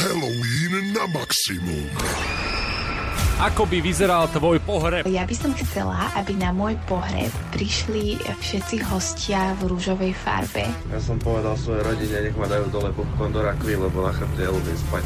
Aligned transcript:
Halloween 0.00 0.96
na 0.96 1.04
maximum. 1.12 1.84
Ako 3.36 3.68
by 3.68 3.84
vyzeral 3.84 4.32
tvoj 4.32 4.56
pohreb? 4.64 5.04
Ja 5.04 5.28
by 5.28 5.36
som 5.36 5.52
chcela, 5.52 6.08
aby 6.16 6.40
na 6.40 6.56
môj 6.56 6.80
pohreb 6.88 7.28
prišli 7.52 8.16
všetci 8.16 8.80
hostia 8.88 9.52
v 9.60 9.68
rúžovej 9.68 10.16
farbe. 10.16 10.64
Ja 10.88 11.00
som 11.04 11.20
povedal 11.20 11.52
svojej 11.60 11.84
rodine, 11.84 12.16
nech 12.16 12.36
ma 12.40 12.48
dajú 12.48 12.72
dole 12.72 12.96
popcorn 12.96 13.28
do 13.28 13.44
rakvy, 13.44 13.76
lebo 13.76 14.00
na 14.00 14.16
chrbte 14.16 14.40
ja 14.40 14.48
ľúbim 14.48 14.78
spať. 14.88 15.04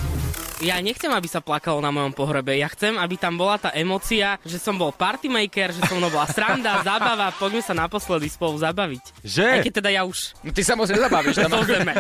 Ja 0.63 0.79
nechcem, 0.79 1.11
aby 1.11 1.27
sa 1.27 1.43
plakalo 1.43 1.83
na 1.83 1.91
mojom 1.91 2.15
pohrebe. 2.15 2.55
Ja 2.55 2.71
chcem, 2.71 2.95
aby 2.95 3.19
tam 3.19 3.35
bola 3.35 3.59
tá 3.59 3.75
emocia, 3.75 4.39
že 4.47 4.63
som 4.63 4.79
bol 4.79 4.95
partymaker, 4.95 5.75
že 5.75 5.83
som 5.91 5.99
mnou 5.99 6.15
bola 6.15 6.31
sranda, 6.31 6.79
zábava, 6.87 7.35
poďme 7.35 7.63
sa 7.65 7.75
naposledy 7.75 8.31
spolu 8.31 8.55
zabaviť. 8.63 9.05
Že? 9.27 9.47
Aj 9.51 9.59
keď 9.67 9.73
teda 9.83 9.91
ja 9.91 10.03
už. 10.07 10.39
No 10.47 10.55
ty 10.55 10.63
sa 10.63 10.79
moc 10.79 10.87
nezabavíš. 10.87 11.43
Zeme. 11.65 11.95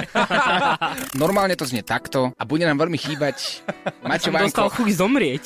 Normálne 1.23 1.57
to 1.57 1.64
znie 1.64 1.81
takto 1.81 2.31
a 2.37 2.43
bude 2.45 2.69
nám 2.69 2.77
veľmi 2.77 3.01
chýbať 3.01 3.64
Maťo 4.05 4.29
Som 4.29 4.37
dostal 4.37 4.68
chuť 4.68 4.89
zomrieť. 4.93 5.45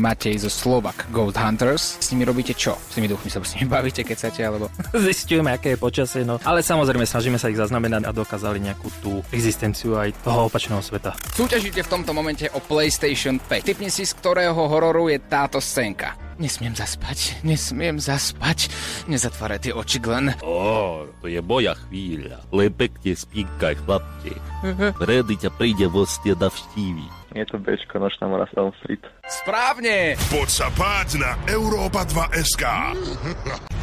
Matej 0.00 0.40
zo 0.40 0.48
Slovak 0.48 1.04
Gold 1.12 1.36
Hunters. 1.36 2.00
S 2.00 2.12
nimi 2.16 2.24
robíte 2.24 2.56
čo? 2.56 2.78
S 2.78 2.96
tými 2.96 3.12
duchmi 3.12 3.28
sa 3.28 3.44
s 3.44 3.56
nimi 3.58 3.68
bavíte, 3.68 4.00
keď 4.00 4.16
chcete, 4.16 4.40
alebo... 4.40 4.72
Zistujeme, 5.08 5.52
aké 5.52 5.76
je 5.76 5.78
počasie, 5.80 6.22
no. 6.24 6.40
Ale 6.48 6.64
samozrejme 6.64 7.04
snažíme 7.04 7.36
sa 7.36 7.52
ich 7.52 7.60
zaznamenať 7.60 8.08
a 8.08 8.16
dokázali 8.16 8.62
nejakú 8.64 8.88
tú 9.04 9.20
existenciu 9.34 10.00
aj 10.00 10.16
toho 10.24 10.48
opačného 10.48 10.80
sveta. 10.80 11.12
Súťažíte 11.36 11.84
v 11.84 11.92
tomto 11.92 12.16
momente 12.16 12.48
o 12.56 12.58
PlayStation 12.64 13.36
5. 13.36 13.68
Typni 13.68 13.92
si, 13.92 14.08
z 14.08 14.16
ktorého 14.16 14.56
hororu 14.56 15.12
je 15.12 15.20
táto 15.20 15.60
scénka. 15.60 16.16
Nesmiem 16.40 16.74
zaspať, 16.74 17.44
nesmiem 17.46 18.00
zaspať. 18.00 18.72
Nezatváraj 19.06 19.68
tie 19.68 19.72
oči, 19.76 20.00
Glenn. 20.00 20.34
Ó, 20.42 21.06
to 21.20 21.28
je 21.28 21.38
moja 21.44 21.76
chvíľa. 21.86 22.42
Len 22.50 22.72
pekne 22.72 23.12
spínkaj, 23.14 23.78
chlapče. 23.84 24.34
Redy 24.98 25.34
ťa 25.38 25.50
príde 25.54 25.86
vostie 25.86 26.32
navštíviť. 26.34 27.21
Je 27.32 27.44
to 27.48 27.56
Bčko, 27.56 27.96
nočná 27.96 28.28
mora 28.28 28.44
Elm 28.52 28.76
Street. 28.84 29.00
Správne! 29.24 30.20
Poď 30.28 30.48
sa 30.52 30.68
páť 30.76 31.16
na 31.16 31.32
Európa 31.48 32.04
2 32.04 32.28
SK. 32.44 32.64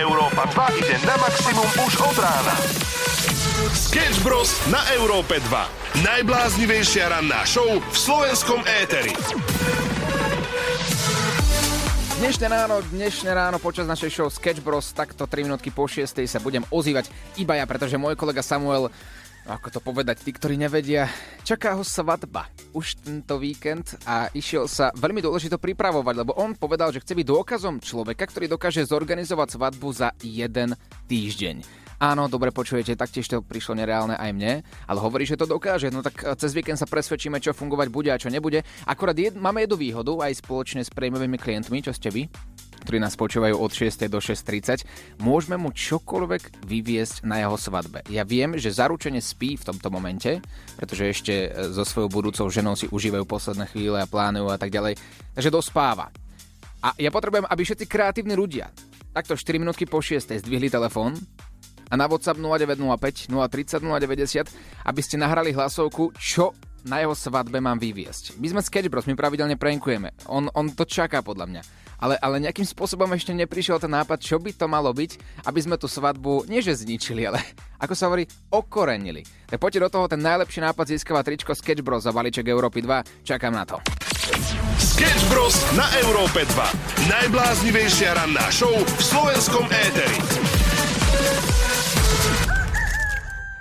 Európa 0.00 0.48
2 0.48 0.80
ide 0.80 0.96
na 1.04 1.12
maximum 1.20 1.68
už 1.84 1.92
od 2.00 2.16
rána. 2.16 2.56
Sketch 3.76 4.24
Bros. 4.24 4.56
na 4.72 4.80
Európe 4.96 5.36
2. 5.44 6.08
Najbláznivejšia 6.08 7.12
ranná 7.12 7.44
show 7.44 7.68
v 7.68 7.96
slovenskom 7.96 8.64
éteri. 8.64 9.12
Dnešné 12.20 12.46
ráno, 12.52 12.80
dnešné 12.92 13.30
ráno 13.32 13.56
počas 13.60 13.84
našej 13.84 14.10
show 14.12 14.28
Sketch 14.32 14.64
Bros 14.64 14.92
takto 14.96 15.28
3 15.28 15.44
minútky 15.44 15.68
po 15.68 15.84
6 15.84 16.20
sa 16.24 16.40
budem 16.40 16.64
ozývať 16.68 17.12
iba 17.36 17.56
ja, 17.56 17.68
pretože 17.68 18.00
môj 18.00 18.16
kolega 18.16 18.40
Samuel 18.44 18.92
ako 19.48 19.68
to 19.72 19.80
povedať, 19.80 20.20
tí, 20.20 20.30
ktorí 20.36 20.60
nevedia, 20.60 21.08
čaká 21.46 21.72
ho 21.78 21.84
svadba 21.84 22.50
už 22.76 23.00
tento 23.00 23.40
víkend 23.40 23.96
a 24.04 24.28
išiel 24.36 24.68
sa 24.68 24.92
veľmi 24.92 25.24
dôležito 25.24 25.56
pripravovať, 25.56 26.14
lebo 26.20 26.36
on 26.36 26.52
povedal, 26.58 26.92
že 26.92 27.00
chce 27.00 27.16
byť 27.16 27.26
dôkazom 27.26 27.80
človeka, 27.80 28.28
ktorý 28.28 28.52
dokáže 28.52 28.84
zorganizovať 28.84 29.48
svadbu 29.56 29.88
za 29.96 30.08
jeden 30.20 30.76
týždeň. 31.08 31.80
Áno, 32.00 32.32
dobre 32.32 32.48
počujete, 32.48 32.96
taktiež 32.96 33.28
to 33.28 33.44
prišlo 33.44 33.76
nereálne 33.76 34.16
aj 34.16 34.32
mne, 34.32 34.64
ale 34.88 34.98
hovorí, 35.04 35.28
že 35.28 35.36
to 35.36 35.44
dokáže. 35.44 35.92
No 35.92 36.00
tak 36.00 36.24
eh, 36.24 36.32
cez 36.32 36.56
víkend 36.56 36.80
sa 36.80 36.88
presvedčíme, 36.88 37.36
čo 37.44 37.52
fungovať 37.52 37.88
bude 37.92 38.08
a 38.08 38.16
čo 38.16 38.32
nebude. 38.32 38.64
Akorát 38.88 39.12
jed, 39.12 39.36
máme 39.36 39.68
jednu 39.68 39.76
výhodu 39.76 40.24
aj 40.24 40.40
spoločne 40.40 40.80
s 40.80 40.88
prémiovými 40.88 41.36
klientmi, 41.36 41.84
čo 41.84 41.92
ste 41.92 42.08
vy, 42.08 42.24
ktorí 42.82 42.98
nás 42.98 43.16
počúvajú 43.16 43.56
od 43.56 43.70
6. 43.72 44.08
do 44.10 44.18
6.30, 44.18 44.84
môžeme 45.20 45.56
mu 45.60 45.70
čokoľvek 45.72 46.64
vyviesť 46.64 47.28
na 47.28 47.40
jeho 47.44 47.56
svadbe. 47.56 48.04
Ja 48.08 48.24
viem, 48.24 48.56
že 48.56 48.72
zaručene 48.72 49.20
spí 49.20 49.56
v 49.56 49.66
tomto 49.68 49.92
momente, 49.92 50.40
pretože 50.76 51.04
ešte 51.08 51.34
eh, 51.48 51.72
so 51.72 51.84
svojou 51.84 52.10
budúcou 52.10 52.46
ženou 52.48 52.74
si 52.74 52.88
užívajú 52.88 53.24
posledné 53.28 53.68
chvíle 53.70 53.98
a 54.00 54.10
plánujú 54.10 54.48
a 54.50 54.58
tak 54.58 54.72
ďalej, 54.72 54.96
takže 55.36 55.50
dospáva. 55.52 56.08
A 56.80 56.96
ja 56.96 57.12
potrebujem, 57.12 57.44
aby 57.44 57.60
všetci 57.60 57.84
kreatívni 57.84 58.32
ľudia 58.32 58.72
takto 59.10 59.34
4 59.34 59.58
minútky 59.58 59.84
po 59.86 59.98
6. 59.98 60.38
zdvihli 60.38 60.70
telefón 60.70 61.18
a 61.90 61.94
na 61.98 62.06
WhatsApp 62.06 62.38
0905 62.38 63.26
030 63.26 63.82
090, 63.82 64.86
aby 64.86 65.00
ste 65.02 65.18
nahrali 65.18 65.50
hlasovku, 65.50 66.14
čo 66.14 66.54
na 66.84 67.02
jeho 67.04 67.14
svadbe 67.16 67.58
mám 67.60 67.76
vyviesť. 67.76 68.36
My 68.40 68.46
sme 68.52 68.60
Sketch 68.64 68.88
Bros, 68.88 69.08
my 69.08 69.16
pravidelne 69.18 69.56
prankujeme. 69.56 70.12
On, 70.28 70.48
on 70.54 70.72
to 70.72 70.84
čaká 70.84 71.20
podľa 71.20 71.46
mňa. 71.48 71.62
Ale, 72.00 72.16
ale 72.16 72.40
nejakým 72.40 72.64
spôsobom 72.64 73.12
ešte 73.12 73.36
neprišiel 73.36 73.76
ten 73.76 73.92
nápad, 73.92 74.24
čo 74.24 74.40
by 74.40 74.56
to 74.56 74.64
malo 74.64 74.88
byť, 74.88 75.44
aby 75.44 75.60
sme 75.60 75.76
tú 75.76 75.84
svadbu 75.84 76.48
nie 76.48 76.64
že 76.64 76.72
zničili, 76.72 77.28
ale 77.28 77.44
ako 77.84 77.92
sa 77.92 78.08
hovorí, 78.08 78.24
okorenili. 78.48 79.20
Tak 79.44 79.60
poďte 79.60 79.84
do 79.84 79.92
toho, 79.92 80.08
ten 80.08 80.24
najlepší 80.24 80.64
nápad 80.64 80.96
získava 80.96 81.20
tričko 81.20 81.52
Sketch 81.52 81.84
Bros 81.84 82.08
za 82.08 82.12
balíček 82.16 82.48
Európy 82.48 82.80
2. 82.80 83.28
Čakám 83.28 83.52
na 83.52 83.68
to. 83.68 83.76
Sketch 84.80 85.28
Bros. 85.28 85.56
na 85.76 85.84
Európe 86.00 86.48
2. 86.48 87.08
Najbláznivejšia 87.08 88.16
ranná 88.16 88.48
show 88.48 88.72
v 88.72 89.02
slovenskom 89.04 89.68
éteri. 89.68 90.18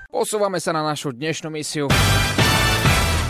Posúvame 0.10 0.60
sa 0.60 0.76
na 0.76 0.84
našu 0.84 1.16
dnešnú 1.16 1.48
misiu. 1.48 1.88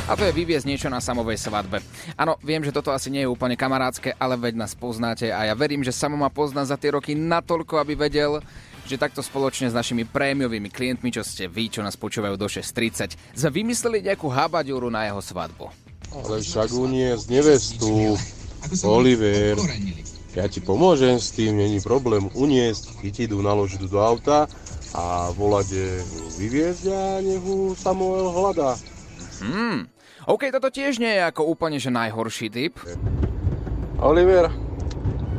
A 0.09 0.17
to 0.17 0.25
je 0.25 0.33
vyviezť 0.33 0.65
niečo 0.65 0.89
na 0.89 0.97
samovej 0.97 1.37
svadbe. 1.37 1.85
Áno, 2.17 2.33
viem, 2.41 2.65
že 2.65 2.73
toto 2.73 2.89
asi 2.89 3.13
nie 3.13 3.21
je 3.21 3.29
úplne 3.29 3.53
kamarádske, 3.53 4.17
ale 4.17 4.41
veď 4.41 4.57
nás 4.57 4.73
poznáte 4.73 5.29
a 5.29 5.45
ja 5.45 5.53
verím, 5.53 5.85
že 5.85 5.93
Samo 5.93 6.17
ma 6.17 6.33
pozná 6.33 6.65
za 6.65 6.81
tie 6.81 6.97
roky 6.97 7.13
natoľko, 7.13 7.77
aby 7.77 7.93
vedel, 7.93 8.41
že 8.89 8.97
takto 8.97 9.21
spoločne 9.21 9.69
s 9.69 9.77
našimi 9.77 10.09
prémiovými 10.09 10.73
klientmi, 10.73 11.13
čo 11.13 11.21
ste 11.21 11.45
vy, 11.45 11.69
čo 11.69 11.85
nás 11.85 11.93
počúvajú 11.93 12.41
do 12.41 12.49
6.30, 12.49 13.37
sme 13.37 13.49
vymysleli 13.53 14.01
nejakú 14.01 14.25
habaďúru 14.33 14.89
na 14.89 15.05
jeho 15.05 15.21
svadbu. 15.21 15.69
Ale 16.09 16.41
však 16.41 16.73
uniesť 16.73 17.25
nevestu, 17.29 18.17
Oliver, 18.81 19.61
ja 20.33 20.49
ti 20.49 20.57
pomôžem 20.57 21.21
s 21.21 21.37
tým, 21.37 21.53
není 21.53 21.77
problém 21.85 22.33
uniesť, 22.33 22.97
chytiť 23.05 23.29
ju, 23.29 23.45
naložiť 23.45 23.85
do 23.85 24.01
auta 24.01 24.49
a 24.97 25.29
volať 25.37 25.69
vyviezť 26.41 26.83
a 26.89 27.01
nech 27.21 27.45
ju 27.45 27.77
Samuel 27.77 28.33
hľadá. 28.33 28.73
Hmm, 29.39 29.85
OK, 30.29 30.53
toto 30.53 30.69
tiež 30.69 31.01
nie 31.01 31.17
je 31.17 31.25
ako 31.25 31.41
úplne 31.41 31.81
že 31.81 31.89
najhorší 31.89 32.53
typ. 32.53 32.77
Oliver, 33.97 34.53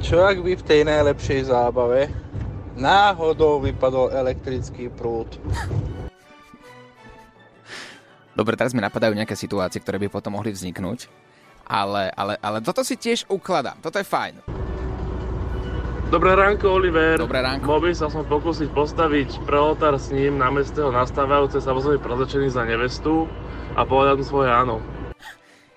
čo 0.03 0.19
ak 0.27 0.43
by 0.43 0.59
v 0.59 0.67
tej 0.67 0.83
najlepšej 0.83 1.47
zábave 1.47 2.11
náhodou 2.75 3.63
vypadol 3.63 4.11
elektrický 4.11 4.91
prúd? 4.91 5.39
Dobre, 8.35 8.59
teraz 8.59 8.75
mi 8.75 8.83
napadajú 8.83 9.15
nejaké 9.15 9.39
situácie, 9.39 9.79
ktoré 9.79 10.03
by 10.03 10.11
potom 10.11 10.35
mohli 10.35 10.51
vzniknúť. 10.51 11.07
Ale, 11.71 12.11
ale, 12.11 12.35
ale 12.43 12.59
toto 12.59 12.83
si 12.83 12.99
tiež 12.99 13.31
ukladám. 13.31 13.79
Toto 13.79 13.95
je 13.95 14.03
fajn. 14.03 14.43
Dobré 16.11 16.35
ránko, 16.35 16.67
Oliver. 16.69 17.15
Dobré 17.17 17.39
ránko. 17.39 17.63
Mohol 17.65 17.83
by 17.85 17.91
sa 17.95 18.11
som 18.11 18.27
pokúsiť 18.27 18.69
postaviť 18.71 19.47
pre 19.47 19.55
oltár 19.55 19.95
s 19.95 20.11
ním 20.11 20.37
na 20.37 20.51
meste 20.51 20.77
ho 20.77 20.91
nastávajúce 20.91 21.63
samozrejme 21.63 22.03
prezečený 22.03 22.51
za 22.51 22.67
nevestu 22.67 23.31
a 23.73 23.87
povedať 23.87 24.19
mu 24.19 24.25
svoje 24.27 24.51
áno. 24.51 24.83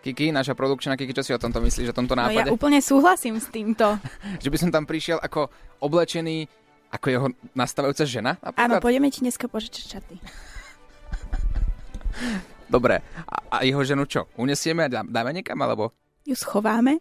Kiki, 0.02 0.34
naša 0.34 0.52
produkčná 0.52 0.98
Kiki, 0.98 1.14
čo 1.14 1.22
si 1.22 1.32
o 1.32 1.40
tomto 1.40 1.62
myslíš, 1.62 1.94
o 1.94 1.96
tomto 1.96 2.18
No 2.18 2.26
ja 2.26 2.44
nápade? 2.44 2.50
úplne 2.50 2.82
súhlasím 2.82 3.38
s 3.38 3.48
týmto. 3.48 4.02
Že 4.44 4.50
by 4.50 4.58
som 4.58 4.70
tam 4.74 4.84
prišiel 4.84 5.22
ako 5.22 5.54
oblečený 5.80 6.50
ako 6.90 7.06
jeho 7.08 7.28
nastávajúca 7.54 8.04
žena? 8.04 8.32
Áno, 8.36 8.50
Napríklad? 8.52 8.82
pôjdeme 8.82 9.08
ti 9.10 9.22
dneska 9.22 9.46
požičať 9.46 9.98
čaty. 9.98 10.18
Dobre. 12.68 13.06
A, 13.24 13.36
a 13.50 13.58
jeho 13.62 13.82
ženu 13.82 14.06
čo? 14.06 14.26
Unesieme 14.34 14.86
a 14.86 14.92
dá- 14.92 15.06
dáme 15.06 15.30
niekam, 15.32 15.58
alebo? 15.58 15.94
Ju 16.24 16.36
schováme 16.40 16.98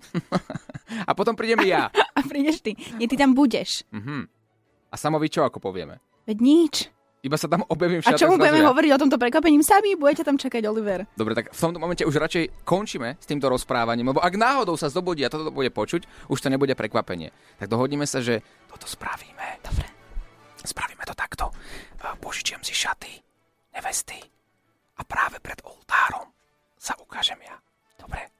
A 1.09 1.17
potom 1.17 1.33
prídem 1.33 1.65
ja. 1.65 1.89
a 2.19 2.21
prídeš 2.27 2.61
ty. 2.61 2.77
Nie, 3.01 3.09
ty 3.09 3.17
tam 3.17 3.33
budeš. 3.33 3.87
Mhm. 3.95 4.29
A 4.93 4.95
samovi 5.01 5.33
čo 5.33 5.41
ako 5.47 5.57
povieme? 5.57 5.97
Veď 6.29 6.39
nič. 6.39 6.75
Iba 7.23 7.39
sa 7.39 7.47
tam 7.47 7.63
objavím 7.71 8.03
A 8.03 8.19
čo 8.19 8.27
mu 8.27 8.35
budeme 8.35 8.67
hovoriť 8.67 8.91
o 8.93 9.01
tomto 9.07 9.15
prekvapením? 9.15 9.63
Sami 9.63 9.95
budete 9.95 10.27
tam 10.27 10.35
čakať, 10.35 10.59
Oliver. 10.67 11.07
Dobre, 11.15 11.39
tak 11.39 11.55
v 11.55 11.61
tomto 11.63 11.79
momente 11.79 12.03
už 12.03 12.19
radšej 12.19 12.67
končíme 12.67 13.15
s 13.15 13.27
týmto 13.31 13.47
rozprávaním, 13.47 14.11
lebo 14.11 14.19
ak 14.19 14.35
náhodou 14.35 14.75
sa 14.75 14.91
zobudí 14.91 15.23
a 15.23 15.31
toto 15.31 15.55
bude 15.55 15.71
počuť, 15.71 16.27
už 16.27 16.39
to 16.43 16.51
nebude 16.51 16.75
prekvapenie. 16.75 17.31
Tak 17.63 17.71
dohodneme 17.71 18.11
sa, 18.11 18.19
že 18.19 18.43
toto 18.67 18.91
spravíme. 18.91 19.63
Dobre. 19.63 19.87
Spravíme 20.67 21.07
to 21.07 21.15
takto. 21.15 21.55
E, 21.55 22.11
Požičiem 22.19 22.59
si 22.67 22.75
šaty, 22.75 23.15
nevesty 23.71 24.19
a 24.99 25.07
práve 25.07 25.39
pred 25.39 25.63
oltárom 25.63 26.27
sa 26.75 26.99
ukážem 26.99 27.39
ja. 27.47 27.55
Dobre? 28.03 28.35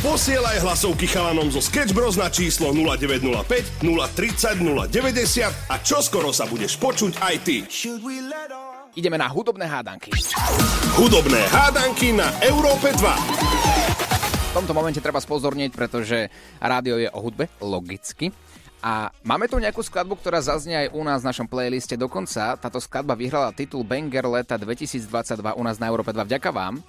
Posielaj 0.00 0.64
hlasovky 0.64 1.04
chalanom 1.04 1.52
zo 1.52 1.60
Sketch 1.60 1.92
Bros 1.92 2.16
na 2.16 2.32
číslo 2.32 2.72
0905 2.72 3.84
030 3.84 4.62
090 4.88 5.68
a 5.68 5.76
čoskoro 5.82 6.32
sa 6.32 6.48
budeš 6.48 6.80
počuť 6.80 7.20
aj 7.20 7.34
ty. 7.44 7.66
Ideme 8.96 9.20
na 9.20 9.28
hudobné 9.28 9.68
hádanky. 9.68 10.10
Hudobné 10.96 11.44
hádanky 11.52 12.16
na 12.16 12.32
Európe 12.40 12.90
2. 12.96 14.50
V 14.50 14.52
tomto 14.56 14.74
momente 14.74 14.98
treba 14.98 15.22
spozornieť, 15.22 15.70
pretože 15.76 16.26
rádio 16.58 16.98
je 16.98 17.06
o 17.12 17.22
hudbe, 17.22 17.46
logicky. 17.62 18.34
A 18.80 19.12
máme 19.22 19.46
tu 19.46 19.60
nejakú 19.60 19.84
skladbu, 19.84 20.16
ktorá 20.16 20.40
zaznie 20.40 20.88
aj 20.88 20.96
u 20.96 21.04
nás 21.04 21.20
v 21.20 21.28
našom 21.28 21.46
playliste 21.46 22.00
dokonca. 22.00 22.56
Táto 22.56 22.80
skladba 22.80 23.12
vyhrala 23.12 23.52
titul 23.52 23.84
Banger 23.84 24.24
leta 24.24 24.56
2022 24.56 25.06
u 25.54 25.62
nás 25.62 25.76
na 25.76 25.92
Európe 25.92 26.10
2. 26.16 26.24
Vďaka 26.24 26.50
vám. 26.50 26.80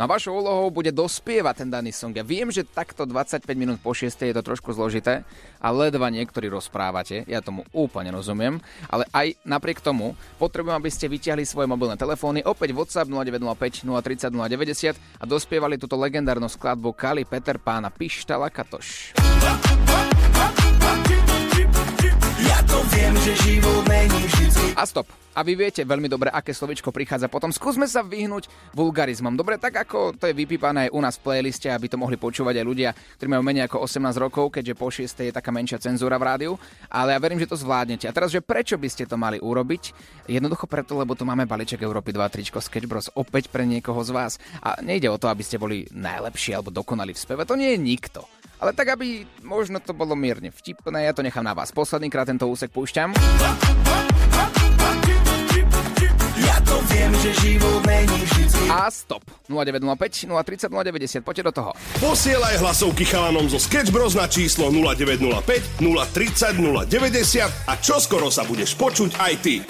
No 0.00 0.08
a 0.08 0.16
vašou 0.16 0.32
úlohou 0.40 0.72
bude 0.72 0.88
dospievať 0.96 1.60
ten 1.60 1.68
daný 1.68 1.92
song. 1.92 2.16
Ja 2.16 2.24
viem, 2.24 2.48
že 2.48 2.64
takto 2.64 3.04
25 3.04 3.44
minút 3.52 3.84
po 3.84 3.92
6 3.92 4.08
je 4.16 4.32
to 4.32 4.40
trošku 4.40 4.72
zložité 4.72 5.28
a 5.60 5.68
ledva 5.68 6.08
niektorí 6.08 6.48
rozprávate, 6.48 7.28
ja 7.28 7.44
tomu 7.44 7.68
úplne 7.68 8.08
rozumiem, 8.08 8.64
ale 8.88 9.04
aj 9.12 9.36
napriek 9.44 9.84
tomu 9.84 10.16
potrebujem, 10.40 10.80
aby 10.80 10.88
ste 10.88 11.04
vyťahli 11.04 11.44
svoje 11.44 11.68
mobilné 11.68 12.00
telefóny, 12.00 12.40
opäť 12.48 12.72
WhatsApp 12.72 13.12
0905 13.12 13.84
030 13.84 14.32
090 14.32 15.20
a 15.20 15.24
dospievali 15.28 15.76
túto 15.76 16.00
legendárnu 16.00 16.48
skladbu 16.48 16.96
Kali 16.96 17.28
Peter 17.28 17.60
Pána 17.60 17.92
Pištala 17.92 18.48
Katoš. 18.48 19.12
Ja 19.20 19.52
to 19.60 21.19
viem, 22.94 23.14
že 23.22 23.32
život 23.42 23.82
není 23.88 24.20
vždy 24.26 24.74
A 24.74 24.84
stop. 24.86 25.08
A 25.30 25.46
vy 25.46 25.54
viete 25.54 25.86
veľmi 25.86 26.10
dobre, 26.10 26.26
aké 26.26 26.50
slovičko 26.50 26.90
prichádza 26.90 27.30
potom. 27.30 27.54
Skúsme 27.54 27.86
sa 27.86 28.02
vyhnúť 28.02 28.50
vulgarizmom. 28.74 29.38
Dobre, 29.38 29.62
tak 29.62 29.78
ako 29.78 30.18
to 30.18 30.26
je 30.26 30.34
vypípané 30.34 30.90
aj 30.90 30.94
u 30.94 31.00
nás 31.00 31.14
v 31.16 31.30
playliste, 31.30 31.70
aby 31.70 31.86
to 31.86 31.94
mohli 31.94 32.18
počúvať 32.18 32.58
aj 32.58 32.66
ľudia, 32.66 32.90
ktorí 33.14 33.28
majú 33.30 33.42
menej 33.46 33.70
ako 33.70 33.86
18 33.86 34.18
rokov, 34.18 34.50
keďže 34.50 34.74
po 34.74 34.90
6 34.90 35.06
je 35.06 35.30
taká 35.30 35.54
menšia 35.54 35.78
cenzúra 35.78 36.18
v 36.18 36.26
rádiu. 36.26 36.52
Ale 36.90 37.14
ja 37.14 37.22
verím, 37.22 37.38
že 37.38 37.46
to 37.46 37.54
zvládnete. 37.54 38.10
A 38.10 38.12
teraz, 38.12 38.34
že 38.34 38.42
prečo 38.42 38.74
by 38.74 38.88
ste 38.90 39.06
to 39.06 39.14
mali 39.14 39.38
urobiť? 39.38 39.94
Jednoducho 40.26 40.66
preto, 40.66 40.98
lebo 40.98 41.14
tu 41.14 41.22
máme 41.22 41.46
balíček 41.46 41.78
Európy 41.78 42.10
2 42.10 42.26
tričko 42.26 42.58
Sketch 42.58 42.90
Bros 42.90 43.06
opäť 43.14 43.54
pre 43.54 43.62
niekoho 43.62 44.02
z 44.02 44.10
vás. 44.10 44.32
A 44.66 44.82
nejde 44.82 45.06
o 45.06 45.20
to, 45.20 45.30
aby 45.30 45.46
ste 45.46 45.62
boli 45.62 45.86
najlepší 45.94 46.58
alebo 46.58 46.74
dokonali 46.74 47.14
v 47.14 47.22
speve. 47.22 47.46
To 47.46 47.54
nie 47.54 47.78
je 47.78 47.78
nikto. 47.78 48.39
Ale 48.60 48.76
tak, 48.76 48.92
aby 48.92 49.24
možno 49.40 49.80
to 49.80 49.96
bolo 49.96 50.12
mierne 50.12 50.52
vtipné, 50.52 51.08
ja 51.08 51.16
to 51.16 51.24
nechám 51.24 51.40
na 51.40 51.56
vás. 51.56 51.72
Posledný 51.72 52.12
krát 52.12 52.28
tento 52.28 52.44
úsek 52.44 52.68
púšťam. 52.68 53.16
Ja 56.40 56.56
to 56.68 56.76
viem, 56.92 57.12
že 57.24 57.30
život 57.40 57.80
není 57.88 58.20
vždy 58.20 58.68
A 58.68 58.92
stop. 58.92 59.24
0905 59.48 60.28
030 60.28 60.68
090. 60.68 61.24
Poďte 61.24 61.44
do 61.48 61.52
toho. 61.56 61.70
Posielaj 62.04 62.60
hlasovky 62.60 63.08
chalanom 63.08 63.48
zo 63.48 63.56
Sketch 63.56 63.88
Bros 63.88 64.12
na 64.12 64.28
číslo 64.28 64.68
0905 64.68 65.80
030 65.80 66.60
090 66.60 67.48
a 67.64 67.72
čoskoro 67.80 68.28
sa 68.28 68.44
budeš 68.44 68.76
počuť 68.76 69.10
aj 69.16 69.32
ty. 69.40 69.64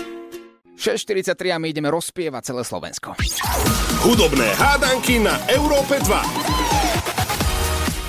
6.43 0.80 1.52
a 1.52 1.60
my 1.60 1.68
ideme 1.70 1.92
rozpievať 1.92 2.42
celé 2.52 2.62
Slovensko. 2.64 3.12
Hudobné 4.00 4.48
hádanky 4.56 5.20
na 5.20 5.36
Európe 5.52 6.00
2. 6.00 6.69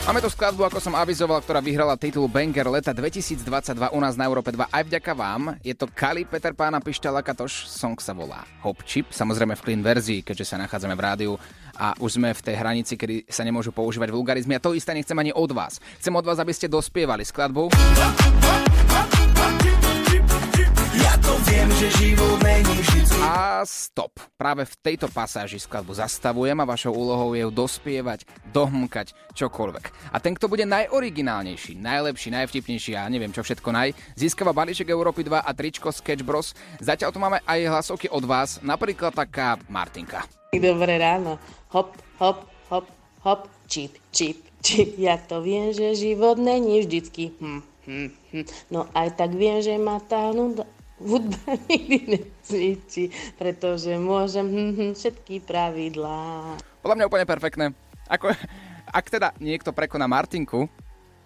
Máme 0.01 0.17
tu 0.17 0.33
skladbu, 0.33 0.65
ako 0.65 0.81
som 0.81 0.97
avizoval, 0.97 1.45
ktorá 1.45 1.61
vyhrala 1.61 1.93
titul 1.93 2.25
Banger 2.25 2.65
leta 2.73 2.89
2022 2.89 3.45
u 3.93 3.99
nás 4.01 4.17
na 4.17 4.25
Európe 4.25 4.49
2 4.49 4.73
aj 4.73 4.83
vďaka 4.89 5.13
vám. 5.13 5.61
Je 5.61 5.77
to 5.77 5.85
Kali 5.93 6.25
Peter 6.25 6.57
Pána 6.57 6.81
Pištala 6.81 7.21
Katoš, 7.21 7.69
song 7.69 7.93
sa 8.01 8.09
volá 8.17 8.41
Hop 8.65 8.81
Chip, 8.81 9.13
samozrejme 9.13 9.53
v 9.53 9.61
clean 9.61 9.85
verzii, 9.85 10.25
keďže 10.25 10.49
sa 10.49 10.57
nachádzame 10.57 10.97
v 10.97 11.05
rádiu 11.05 11.31
a 11.77 11.93
už 12.01 12.17
sme 12.17 12.33
v 12.33 12.41
tej 12.41 12.55
hranici, 12.57 12.97
kedy 12.97 13.29
sa 13.29 13.45
nemôžu 13.45 13.69
používať 13.69 14.09
vulgarizmy 14.09 14.57
a 14.57 14.63
to 14.63 14.73
isté 14.73 14.97
nechcem 14.97 15.15
ani 15.21 15.37
od 15.37 15.53
vás. 15.53 15.77
Chcem 16.01 16.17
od 16.17 16.25
vás, 16.25 16.41
aby 16.41 16.49
ste 16.49 16.65
dospievali 16.65 17.21
skladbu. 17.21 17.69
Ja 20.97 21.13
to 21.21 21.33
viem, 21.45 21.69
že 21.77 21.87
život 22.01 22.41
není 22.41 22.90
A 23.31 23.63
stop. 23.63 24.19
Práve 24.35 24.67
v 24.67 24.75
tejto 24.83 25.07
pasáži 25.07 25.55
skladbu 25.55 25.95
zastavujem 25.95 26.59
a 26.59 26.67
vašou 26.67 26.91
úlohou 26.91 27.31
je 27.31 27.47
ju 27.47 27.51
dospievať, 27.63 28.27
dohmkať 28.51 29.15
čokoľvek. 29.39 30.11
A 30.11 30.19
ten, 30.19 30.35
kto 30.35 30.51
bude 30.51 30.67
najoriginálnejší, 30.67 31.79
najlepší, 31.79 32.27
najvtipnejší 32.27 32.91
a 32.99 33.07
ja 33.07 33.07
neviem 33.07 33.31
čo 33.31 33.39
všetko 33.39 33.71
naj, 33.71 33.95
získava 34.19 34.51
balíček 34.51 34.91
Európy 34.91 35.23
2 35.23 35.47
a 35.47 35.51
tričko 35.55 35.95
Sketch 35.95 36.27
Bros. 36.27 36.51
Zatiaľ 36.83 37.15
tu 37.15 37.23
máme 37.23 37.39
aj 37.47 37.71
hlasovky 37.71 38.11
od 38.11 38.27
vás, 38.27 38.59
napríklad 38.67 39.15
taká 39.15 39.55
Martinka. 39.71 40.27
Dobré 40.51 40.99
ráno. 40.99 41.39
Hop, 41.71 41.95
hop, 42.19 42.43
hop, 42.67 42.91
hop, 43.23 43.47
čip, 43.71 43.95
čip, 44.11 44.43
čip. 44.59 44.99
Ja 44.99 45.15
to 45.15 45.39
viem, 45.39 45.71
že 45.71 45.95
život 45.95 46.35
není 46.35 46.83
vždycky. 46.83 47.31
Hm, 47.39 47.63
hm, 47.87 48.09
hm. 48.11 48.45
No 48.75 48.91
aj 48.91 49.15
tak 49.15 49.31
viem, 49.39 49.63
že 49.63 49.79
ma 49.79 50.03
tá 50.03 50.35
nuda 50.35 50.67
hudba 51.01 51.57
nikdy 51.69 51.97
necvičí, 52.17 53.03
pretože 53.35 53.97
môžem 53.97 54.47
hm, 54.47 54.71
hm, 54.73 54.91
všetky 54.93 55.41
pravidlá. 55.43 56.55
Podľa 56.81 56.95
mňa 56.97 57.09
úplne 57.09 57.27
perfektné. 57.27 57.65
Ako, 58.07 58.31
ak 58.99 59.05
teda 59.09 59.33
niekto 59.41 59.73
prekoná 59.73 60.05
Martinku, 60.05 60.69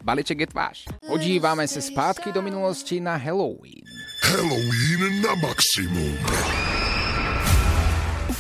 balíček 0.01 0.45
je 0.45 0.51
tváš. 0.51 0.77
Odívame 1.09 1.67
sa 1.67 1.81
zpátky 1.83 2.31
do 2.31 2.41
minulosti 2.41 3.01
na 3.03 3.19
Halloween. 3.19 3.85
Halloween 4.25 5.21
na 5.21 5.33
maximum. 5.37 6.64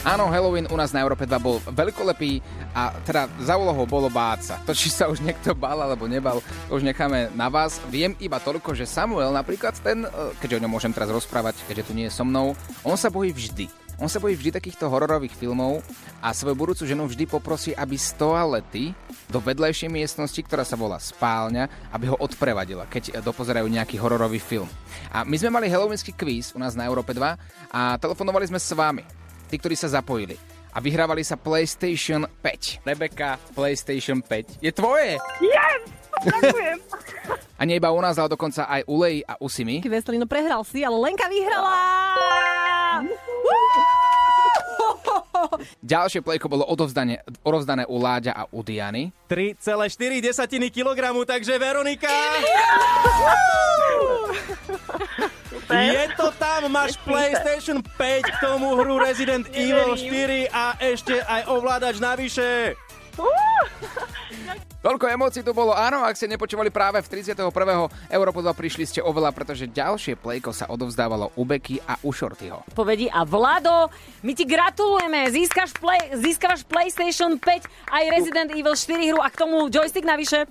Áno, 0.05 0.29
Halloween 0.29 0.69
u 0.69 0.77
nás 0.77 0.93
na 0.93 1.01
Európe 1.01 1.25
2 1.25 1.33
bol 1.41 1.57
veľkolepý 1.65 2.37
a 2.77 2.93
teda 3.01 3.25
za 3.41 3.57
úlohou 3.57 3.89
bolo 3.89 4.05
báť 4.05 4.53
sa. 4.53 4.55
To, 4.61 4.69
či 4.77 4.93
sa 4.93 5.09
už 5.09 5.17
niekto 5.17 5.57
bál 5.57 5.81
alebo 5.81 6.05
nebal, 6.05 6.45
to 6.69 6.77
už 6.77 6.85
necháme 6.85 7.33
na 7.33 7.49
vás. 7.49 7.81
Viem 7.89 8.13
iba 8.21 8.37
toľko, 8.37 8.77
že 8.77 8.85
Samuel 8.85 9.33
napríklad 9.33 9.73
ten, 9.81 10.05
e, 10.05 10.09
keďže 10.37 10.61
o 10.61 10.61
ňom 10.61 10.77
môžem 10.77 10.93
teraz 10.93 11.09
rozprávať, 11.09 11.57
keďže 11.65 11.89
tu 11.89 11.97
nie 11.97 12.05
je 12.05 12.13
so 12.13 12.21
mnou, 12.21 12.53
on 12.85 12.93
sa 12.93 13.09
bojí 13.09 13.33
vždy. 13.33 13.65
On 13.97 14.05
sa 14.05 14.21
bojí 14.21 14.37
vždy 14.37 14.53
takýchto 14.53 14.85
hororových 14.85 15.33
filmov 15.33 15.81
a 16.21 16.29
svoju 16.37 16.53
budúcu 16.53 16.85
ženu 16.85 17.09
vždy 17.09 17.25
poprosí, 17.25 17.73
aby 17.73 17.97
z 17.97 18.13
toalety 18.13 18.93
do 19.25 19.41
vedlejšej 19.41 19.89
miestnosti, 19.89 20.37
ktorá 20.37 20.61
sa 20.61 20.77
volá 20.77 21.01
spálňa, 21.01 21.89
aby 21.89 22.13
ho 22.13 22.17
odprevadila, 22.21 22.85
keď 22.85 23.25
dopozerajú 23.25 23.65
nejaký 23.65 23.97
hororový 23.97 24.37
film. 24.37 24.69
A 25.09 25.25
my 25.25 25.33
sme 25.33 25.49
mali 25.49 25.65
halloweenský 25.65 26.13
kvíz 26.13 26.53
u 26.53 26.61
nás 26.61 26.77
na 26.77 26.85
Európe 26.85 27.09
2 27.09 27.73
a 27.73 27.97
telefonovali 27.97 28.53
sme 28.53 28.61
s 28.61 28.69
vami 28.69 29.24
tí, 29.47 29.55
ktorí 29.61 29.77
sa 29.77 29.87
zapojili. 29.87 30.35
A 30.75 30.83
vyhrávali 30.83 31.23
sa 31.23 31.39
PlayStation 31.39 32.27
5. 32.43 32.83
Rebeka, 32.83 33.39
PlayStation 33.55 34.19
5 34.19 34.59
je 34.59 34.71
tvoje! 34.75 35.15
Yes! 35.39 35.79
Ďakujem. 36.25 36.77
A 37.55 37.63
nie 37.63 37.79
iba 37.79 37.87
u 37.91 38.01
nás, 38.03 38.19
ale 38.19 38.27
dokonca 38.27 38.67
aj 38.67 38.83
u 38.87 38.99
Lej 38.99 39.23
a 39.23 39.39
u 39.39 39.47
Simi. 39.47 39.79
Veselino 39.83 40.27
prehral 40.27 40.63
si, 40.67 40.83
ale 40.83 40.99
Lenka 40.99 41.27
vyhrala! 41.31 41.75
Ďalšie 45.85 46.25
plejko 46.25 46.49
bolo 46.51 46.65
odovzdané, 46.67 47.23
odovzdané 47.45 47.87
u 47.87 47.95
Láďa 47.99 48.33
a 48.35 48.43
u 48.51 48.63
Diany. 48.63 49.11
3,4 49.29 50.19
desatiny 50.19 50.71
kilogramu, 50.71 51.23
takže 51.23 51.55
Veronika... 51.55 52.11
Je 55.65 56.05
to 56.13 56.29
tam, 56.37 56.69
máš 56.69 56.93
PlayStation 57.01 57.81
5 57.81 57.97
k 58.21 58.37
tomu 58.37 58.77
hru 58.77 59.01
Resident 59.01 59.49
Evil 59.49 59.97
4 59.97 60.53
a 60.53 60.77
ešte 60.77 61.17
aj 61.25 61.49
ovládač 61.49 61.97
navyše. 61.97 62.77
Toľko 64.85 65.09
emócií 65.09 65.41
tu 65.41 65.49
bolo, 65.49 65.73
áno, 65.73 66.05
ak 66.05 66.13
ste 66.13 66.29
nepočúvali 66.29 66.69
práve 66.69 67.01
v 67.01 67.07
31. 67.09 67.49
Európu 68.13 68.45
2 68.45 68.53
prišli 68.53 68.85
ste 68.85 69.01
oveľa, 69.01 69.33
pretože 69.33 69.65
ďalšie 69.65 70.13
plejko 70.21 70.53
sa 70.53 70.69
odovzdávalo 70.69 71.33
u 71.33 71.41
Beky 71.41 71.81
a 71.81 71.97
u 72.05 72.13
Shortyho. 72.13 72.61
Povedi 72.77 73.09
a 73.09 73.25
Vlado, 73.25 73.89
my 74.21 74.37
ti 74.37 74.45
gratulujeme, 74.45 75.25
získaš 75.33 75.73
play, 75.81 76.13
získaš 76.13 76.69
PlayStation 76.69 77.41
5 77.41 77.65
aj 77.89 78.03
Resident 78.13 78.53
Evil 78.53 78.77
4 78.77 79.09
hru 79.09 79.19
a 79.25 79.33
k 79.33 79.35
tomu 79.41 79.65
joystick 79.73 80.05
navyše. 80.05 80.45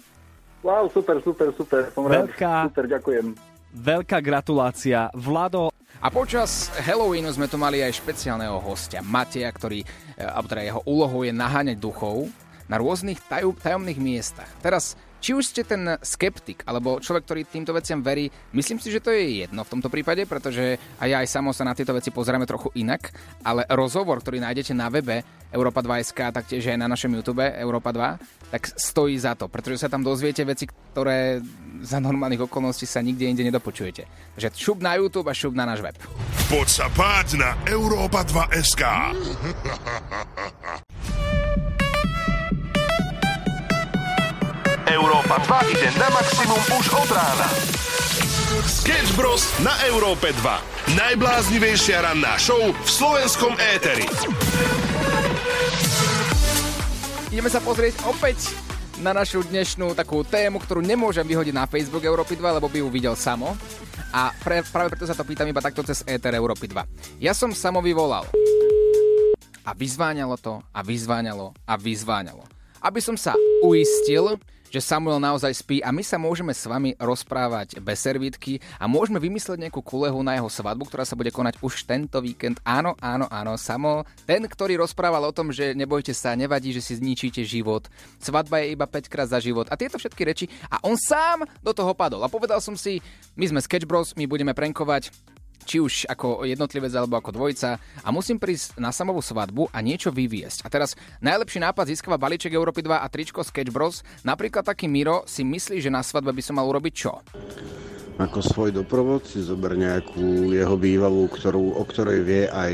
Wow, 0.67 0.91
super, 0.91 1.23
super, 1.23 1.55
super, 1.55 1.95
som 1.95 2.11
rád. 2.11 2.35
Super, 2.35 2.91
ďakujem. 2.91 3.54
Veľká 3.75 4.23
gratulácia. 4.23 5.11
Vlado, 5.19 5.75
A 5.99 6.13
počas 6.13 6.69
Halloweenu 6.85 7.33
sme 7.33 7.49
tu 7.49 7.57
mali 7.57 7.81
aj 7.81 7.97
špeciálneho 7.97 8.61
hostia, 8.61 9.01
Mateja, 9.01 9.49
ktorý, 9.49 9.83
e, 9.83 9.87
alebo 10.21 10.47
teda 10.53 10.63
jeho 10.63 10.81
úlohou 10.85 11.25
je 11.25 11.33
naháňať 11.33 11.81
duchov 11.81 12.29
na 12.69 12.77
rôznych 12.77 13.19
tajomných 13.59 13.99
miestach. 13.99 14.51
Teraz, 14.61 15.01
či 15.25 15.33
už 15.33 15.57
ste 15.57 15.65
ten 15.65 15.97
skeptik, 16.05 16.61
alebo 16.69 17.01
človek, 17.01 17.25
ktorý 17.25 17.49
týmto 17.49 17.73
veciam 17.73 18.05
verí, 18.05 18.29
myslím 18.53 18.77
si, 18.77 18.93
že 18.93 19.01
to 19.01 19.09
je 19.09 19.49
jedno 19.49 19.65
v 19.65 19.73
tomto 19.73 19.89
prípade, 19.89 20.29
pretože 20.29 20.77
aj 21.01 21.09
ja 21.09 21.25
aj 21.25 21.33
samo 21.33 21.57
sa 21.57 21.65
na 21.65 21.73
tieto 21.73 21.97
veci 21.97 22.13
pozeráme 22.13 22.45
trochu 22.45 22.69
inak, 22.77 23.09
ale 23.41 23.65
rozhovor, 23.73 24.21
ktorý 24.21 24.45
nájdete 24.45 24.77
na 24.77 24.93
webe 24.93 25.25
Europa 25.49 25.81
2.sk, 25.81 26.29
taktiež 26.29 26.69
aj 26.69 26.77
na 26.77 26.93
našom 26.93 27.09
YouTube 27.09 27.41
Europa 27.41 27.89
2, 27.89 28.53
tak 28.53 28.69
stojí 28.77 29.17
za 29.17 29.33
to, 29.33 29.49
pretože 29.49 29.81
sa 29.81 29.89
tam 29.89 30.05
dozviete 30.05 30.45
veci, 30.45 30.69
ktoré 30.69 31.41
za 31.81 32.05
normálnych 32.05 32.45
okolností 32.45 32.85
sa 32.85 33.01
nikde 33.01 33.25
inde 33.25 33.49
nedopočujete. 33.49 34.05
Takže 34.37 34.53
šup 34.61 34.85
na 34.85 35.01
YouTube 35.01 35.33
a 35.33 35.35
šup 35.35 35.57
na 35.57 35.65
náš 35.65 35.81
web. 35.81 35.97
Poď 36.53 36.69
sa 36.69 36.93
páť 36.93 37.41
na 37.41 37.57
Európa 37.65 38.29
2 38.29 38.61
Európa 44.95 45.43
2 45.43 45.75
ide 45.75 45.91
na 45.99 46.07
maximum 46.15 46.63
už 46.79 46.87
od 46.95 47.11
rána. 47.11 47.51
Sketch 48.63 49.11
Bros. 49.19 49.43
na 49.67 49.75
Európe 49.91 50.31
2. 50.31 50.95
Najbláznivejšia 50.95 52.07
ranná 52.07 52.39
show 52.39 52.71
v 52.71 52.87
slovenskom 52.87 53.59
éteri. 53.75 54.07
Ideme 57.35 57.51
sa 57.51 57.59
pozrieť 57.59 58.07
opäť 58.07 58.55
na 59.03 59.11
našu 59.11 59.43
dnešnú 59.43 59.99
takú 59.99 60.23
tému, 60.23 60.63
ktorú 60.63 60.79
nemôžem 60.79 61.27
vyhodiť 61.27 61.55
na 61.59 61.67
Facebook 61.67 62.07
Európy 62.07 62.39
2, 62.39 62.63
lebo 62.63 62.71
by 62.71 62.79
ju 62.79 62.87
videl 62.87 63.19
samo. 63.19 63.59
A 64.15 64.31
pre, 64.47 64.63
práve 64.63 64.95
preto 64.95 65.11
sa 65.11 65.19
to 65.19 65.27
pýtam 65.27 65.51
iba 65.51 65.59
takto 65.59 65.83
cez 65.83 66.07
ETR 66.07 66.39
Európy 66.39 66.71
2. 66.71 67.19
Ja 67.19 67.35
som 67.35 67.51
samo 67.51 67.83
vyvolal. 67.83 68.31
A 69.67 69.75
vyzváňalo 69.75 70.39
to, 70.39 70.63
a 70.71 70.87
vyzváňalo, 70.87 71.51
a 71.67 71.75
vyzváňalo. 71.75 72.54
Aby 72.85 73.01
som 73.01 73.17
sa 73.17 73.33
uistil, 73.65 74.37
že 74.69 74.85
Samuel 74.85 75.17
naozaj 75.17 75.57
spí 75.57 75.81
a 75.81 75.89
my 75.89 76.05
sa 76.05 76.21
môžeme 76.21 76.53
s 76.53 76.69
vami 76.69 76.93
rozprávať 77.01 77.81
bez 77.81 77.97
servítky 78.03 78.61
a 78.77 78.85
môžeme 78.85 79.17
vymyslieť 79.17 79.57
nejakú 79.57 79.81
kulehu 79.81 80.21
na 80.21 80.37
jeho 80.37 80.53
svadbu, 80.53 80.85
ktorá 80.91 81.09
sa 81.09 81.17
bude 81.17 81.33
konať 81.33 81.65
už 81.65 81.89
tento 81.89 82.21
víkend. 82.21 82.61
Áno, 82.61 82.93
áno, 83.01 83.25
áno, 83.33 83.57
Samo, 83.57 84.05
ten, 84.29 84.45
ktorý 84.45 84.77
rozprával 84.85 85.25
o 85.25 85.33
tom, 85.33 85.49
že 85.49 85.73
nebojte 85.73 86.13
sa, 86.13 86.37
nevadí, 86.37 86.77
že 86.77 86.85
si 86.85 87.01
zničíte 87.01 87.41
život. 87.47 87.89
Svadba 88.21 88.67
je 88.67 88.77
iba 88.77 88.85
5 88.85 89.09
krát 89.09 89.33
za 89.33 89.41
život 89.41 89.65
a 89.73 89.79
tieto 89.81 89.97
všetky 89.97 90.23
reči 90.27 90.45
a 90.69 90.77
on 90.85 91.01
sám 91.01 91.49
do 91.65 91.73
toho 91.73 91.97
padol. 91.97 92.21
A 92.21 92.29
povedal 92.29 92.61
som 92.61 92.77
si, 92.77 93.01
my 93.39 93.49
sme 93.49 93.65
Sketch 93.65 93.89
Bros, 93.89 94.13
my 94.13 94.29
budeme 94.29 94.53
prankovať 94.53 95.09
či 95.65 95.81
už 95.81 96.07
ako 96.07 96.45
jednotlivec 96.45 96.93
alebo 96.95 97.19
ako 97.19 97.35
dvojica 97.35 97.81
a 97.81 98.09
musím 98.13 98.39
prísť 98.39 98.79
na 98.79 98.93
samovú 98.93 99.25
svadbu 99.25 99.73
a 99.73 99.81
niečo 99.81 100.13
vyviesť. 100.13 100.63
A 100.63 100.69
teraz 100.71 100.95
najlepší 101.25 101.59
nápad 101.65 101.91
získava 101.91 102.21
balíček 102.21 102.53
Európy 102.53 102.85
2 102.85 103.01
a 103.01 103.07
tričko 103.09 103.43
Sketch 103.43 103.73
Bros. 103.73 104.05
Napríklad 104.23 104.63
taký 104.63 104.87
Miro 104.87 105.25
si 105.25 105.43
myslí, 105.43 105.81
že 105.81 105.91
na 105.91 106.05
svadbe 106.05 106.31
by 106.31 106.43
som 106.45 106.61
mal 106.61 106.69
urobiť 106.69 106.93
čo? 106.95 107.25
Ako 108.15 108.39
svoj 108.47 108.71
doprovod 108.71 109.27
si 109.27 109.43
zober 109.43 109.75
nejakú 109.75 110.55
jeho 110.55 110.79
bývalú, 110.79 111.27
ktorú, 111.27 111.75
o 111.75 111.83
ktorej 111.83 112.23
vie 112.23 112.43
aj 112.47 112.73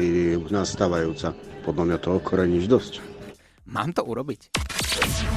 nastávajúca. 0.52 1.32
Podľa 1.64 1.84
mňa 1.88 1.98
to 2.04 2.10
okoreníš 2.20 2.68
dosť. 2.68 2.92
Mám 3.70 3.96
to 3.96 4.04
urobiť. 4.04 4.52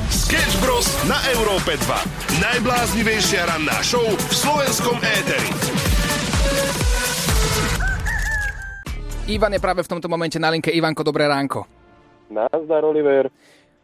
Sketch 0.09 0.57
Bros. 0.59 0.89
na 1.05 1.21
Európe 1.37 1.77
2. 1.77 2.41
Najbláznivejšia 2.41 3.47
ranná 3.47 3.79
show 3.85 4.03
v 4.03 4.33
slovenskom 4.33 4.97
éteri. 4.99 5.92
Ivan 9.23 9.55
je 9.55 9.63
práve 9.63 9.79
v 9.79 9.87
tomto 9.87 10.11
momente 10.11 10.35
na 10.35 10.51
linke. 10.51 10.67
Ivanko, 10.67 10.99
dobré 10.99 11.23
ránko. 11.31 11.63
Nazdar, 12.27 12.83
Oliver. 12.83 13.31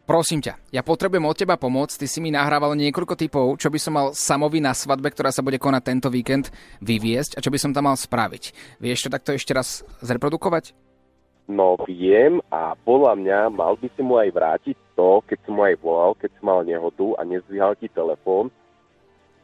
Prosím 0.04 0.44
ťa, 0.44 0.68
ja 0.68 0.84
potrebujem 0.84 1.24
od 1.24 1.32
teba 1.32 1.56
pomôcť. 1.56 2.04
Ty 2.04 2.06
si 2.12 2.20
mi 2.20 2.28
nahrával 2.28 2.76
niekoľko 2.76 3.16
typov, 3.16 3.56
čo 3.56 3.72
by 3.72 3.78
som 3.80 3.96
mal 3.96 4.06
samovi 4.12 4.60
na 4.60 4.76
svadbe, 4.76 5.08
ktorá 5.08 5.32
sa 5.32 5.40
bude 5.40 5.56
konať 5.56 5.80
tento 5.80 6.12
víkend, 6.12 6.52
vyviesť 6.84 7.40
a 7.40 7.42
čo 7.46 7.48
by 7.48 7.56
som 7.56 7.72
tam 7.72 7.88
mal 7.88 7.96
spraviť. 7.96 8.76
Vieš 8.84 9.08
to 9.08 9.14
takto 9.16 9.32
ešte 9.32 9.56
raz 9.56 9.80
zreprodukovať? 10.04 10.76
No 11.48 11.80
viem 11.88 12.44
a 12.52 12.76
podľa 12.76 13.16
mňa 13.16 13.38
mal 13.48 13.80
by 13.80 13.88
si 13.96 14.04
mu 14.04 14.20
aj 14.20 14.28
vrátiť 14.36 14.76
to, 14.92 15.24
keď 15.24 15.38
som 15.48 15.56
mu 15.56 15.64
aj 15.64 15.80
volal, 15.80 16.12
keď 16.20 16.36
som 16.36 16.52
mal 16.52 16.60
nehodu 16.68 17.16
a 17.16 17.24
nezdvíhal 17.24 17.80
ti 17.80 17.88
telefón, 17.88 18.52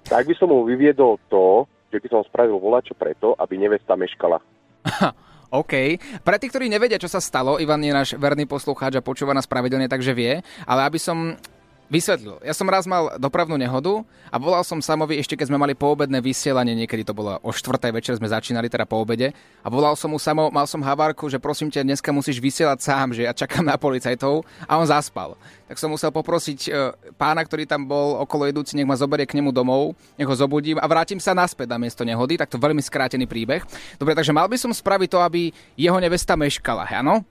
tak 0.04 0.28
by 0.28 0.36
som 0.36 0.52
mu 0.52 0.60
vyviedol 0.68 1.16
to, 1.32 1.64
že 1.88 2.04
by 2.04 2.06
som 2.12 2.26
spravil 2.28 2.60
volačo 2.60 2.92
preto, 2.92 3.32
aby 3.40 3.56
nevesta 3.56 3.96
meškala. 3.96 4.44
OK. 5.50 5.74
Pre 6.22 6.36
tých, 6.38 6.50
ktorí 6.50 6.66
nevedia, 6.66 7.00
čo 7.00 7.10
sa 7.10 7.22
stalo, 7.22 7.58
Ivan 7.62 7.82
je 7.82 7.92
náš 7.94 8.10
verný 8.18 8.46
poslucháč 8.46 8.98
a 8.98 9.04
počúva 9.04 9.36
nás 9.36 9.46
pravidelne, 9.46 9.86
takže 9.86 10.16
vie. 10.16 10.42
Ale 10.66 10.80
aby 10.86 10.98
som 10.98 11.38
Vysvetlil. 11.86 12.42
Ja 12.42 12.50
som 12.50 12.66
raz 12.66 12.82
mal 12.82 13.14
dopravnú 13.14 13.54
nehodu 13.54 14.02
a 14.26 14.42
volal 14.42 14.66
som 14.66 14.82
Samovi 14.82 15.22
ešte 15.22 15.38
keď 15.38 15.54
sme 15.54 15.62
mali 15.62 15.78
poobedné 15.78 16.18
vysielanie, 16.18 16.74
niekedy 16.74 17.06
to 17.06 17.14
bolo 17.14 17.38
o 17.38 17.50
4. 17.54 17.94
večer 17.94 18.18
sme 18.18 18.26
začínali, 18.26 18.66
teda 18.66 18.82
po 18.90 18.98
obede. 18.98 19.30
A 19.62 19.70
volal 19.70 19.94
som 19.94 20.10
mu 20.10 20.18
Samo, 20.18 20.50
mal 20.50 20.66
som 20.66 20.82
havárku, 20.82 21.30
že 21.30 21.38
prosím 21.38 21.70
ťa, 21.70 21.86
dneska 21.86 22.10
musíš 22.10 22.42
vysielať 22.42 22.82
sám, 22.82 23.14
že 23.14 23.22
ja 23.22 23.30
čakám 23.30 23.62
na 23.62 23.78
policajtov 23.78 24.42
a 24.66 24.72
on 24.82 24.86
zaspal. 24.90 25.38
Tak 25.70 25.78
som 25.78 25.94
musel 25.94 26.10
poprosiť 26.10 26.60
e, 26.66 26.70
pána, 27.14 27.46
ktorý 27.46 27.70
tam 27.70 27.86
bol 27.86 28.18
okolo 28.18 28.50
jedúci, 28.50 28.74
nech 28.74 28.86
ma 28.86 28.98
zoberie 28.98 29.22
k 29.22 29.38
nemu 29.38 29.54
domov, 29.54 29.94
nech 30.18 30.26
ho 30.26 30.34
zobudím 30.34 30.82
a 30.82 30.86
vrátim 30.90 31.22
sa 31.22 31.38
naspäť 31.38 31.70
na 31.70 31.78
miesto 31.78 32.02
nehody. 32.02 32.34
Tak 32.34 32.50
to 32.50 32.58
veľmi 32.58 32.82
skrátený 32.82 33.30
príbeh. 33.30 33.62
Dobre, 33.94 34.18
takže 34.18 34.34
mal 34.34 34.50
by 34.50 34.58
som 34.58 34.74
spraviť 34.74 35.08
to, 35.10 35.18
aby 35.22 35.54
jeho 35.78 35.98
nevesta 36.02 36.34
meškala, 36.34 36.90
áno? 36.90 37.22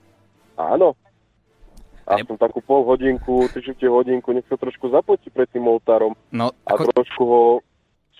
Áno. 0.56 0.96
A 2.06 2.22
som 2.22 2.38
takú 2.38 2.62
pol 2.62 2.86
hodinku, 2.86 3.50
tri 3.50 3.66
hodinku, 3.90 4.30
nech 4.30 4.46
sa 4.46 4.54
trošku 4.54 4.94
zapotí 4.94 5.26
pred 5.26 5.50
tým 5.50 5.66
oltárom. 5.66 6.14
No, 6.30 6.54
A 6.62 6.78
trošku 6.78 7.22
ho 7.26 7.42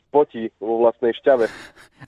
spotí 0.07 0.51
vo 0.59 0.83
vlastnej 0.83 1.15
šťave. 1.23 1.47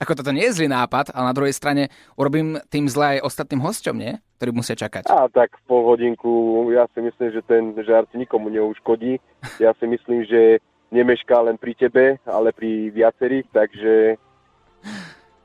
Ako 0.03 0.17
toto 0.17 0.35
nie 0.35 0.43
je 0.49 0.59
zlý 0.59 0.67
nápad, 0.67 1.15
ale 1.15 1.29
na 1.31 1.35
druhej 1.35 1.55
strane 1.55 1.93
urobím 2.19 2.59
tým 2.67 2.89
zle 2.91 3.19
aj 3.19 3.27
ostatným 3.27 3.63
hosťom, 3.63 3.95
nie? 3.95 4.17
Ktorí 4.41 4.51
musia 4.51 4.75
čakať. 4.75 5.07
A 5.07 5.29
tak 5.31 5.55
pol 5.69 5.85
hodinku, 5.85 6.67
ja 6.73 6.89
si 6.91 6.99
myslím, 6.99 7.29
že 7.31 7.45
ten 7.45 7.75
žart 7.85 8.11
nikomu 8.11 8.49
neuškodí. 8.49 9.21
Ja 9.61 9.71
si 9.77 9.85
myslím, 9.85 10.25
že 10.25 10.59
nemešká 10.89 11.37
len 11.45 11.55
pri 11.55 11.77
tebe, 11.77 12.17
ale 12.25 12.49
pri 12.51 12.89
viacerých, 12.89 13.45
takže... 13.53 13.93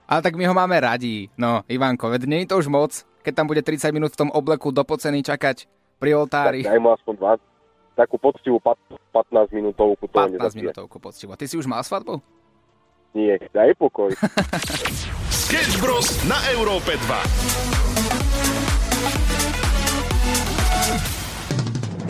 Ale 0.09 0.21
tak 0.25 0.35
my 0.35 0.49
ho 0.49 0.55
máme 0.57 0.77
radi. 0.81 1.29
No, 1.37 1.63
Ivanko, 1.69 2.09
veď 2.09 2.23
nie 2.27 2.41
je 2.45 2.51
to 2.55 2.61
už 2.61 2.69
moc, 2.73 2.93
keď 3.23 3.33
tam 3.39 3.47
bude 3.49 3.61
30 3.61 3.93
minút 3.93 4.17
v 4.17 4.21
tom 4.25 4.31
obleku 4.33 4.73
dopocený 4.73 5.21
čakať 5.21 5.69
pri 6.05 6.13
oltári. 6.13 6.61
Tak 6.61 6.77
daj 6.77 6.81
mu 6.85 6.93
aspoň 6.93 7.41
20, 7.41 7.97
takú 7.97 8.21
poctivú 8.21 8.61
15 8.61 9.57
minútovku. 9.57 10.05
15 10.05 10.37
minútovku 10.53 11.01
poctivú. 11.01 11.33
Ty 11.33 11.49
si 11.49 11.57
už 11.57 11.65
mal 11.65 11.81
svadbu? 11.81 12.21
Nie, 13.17 13.41
daj 13.57 13.73
pokoj. 13.81 14.13
Sketch 15.49 15.81
Bros. 15.81 16.13
na 16.29 16.37
Európe 16.53 17.01
2. 17.01 18.05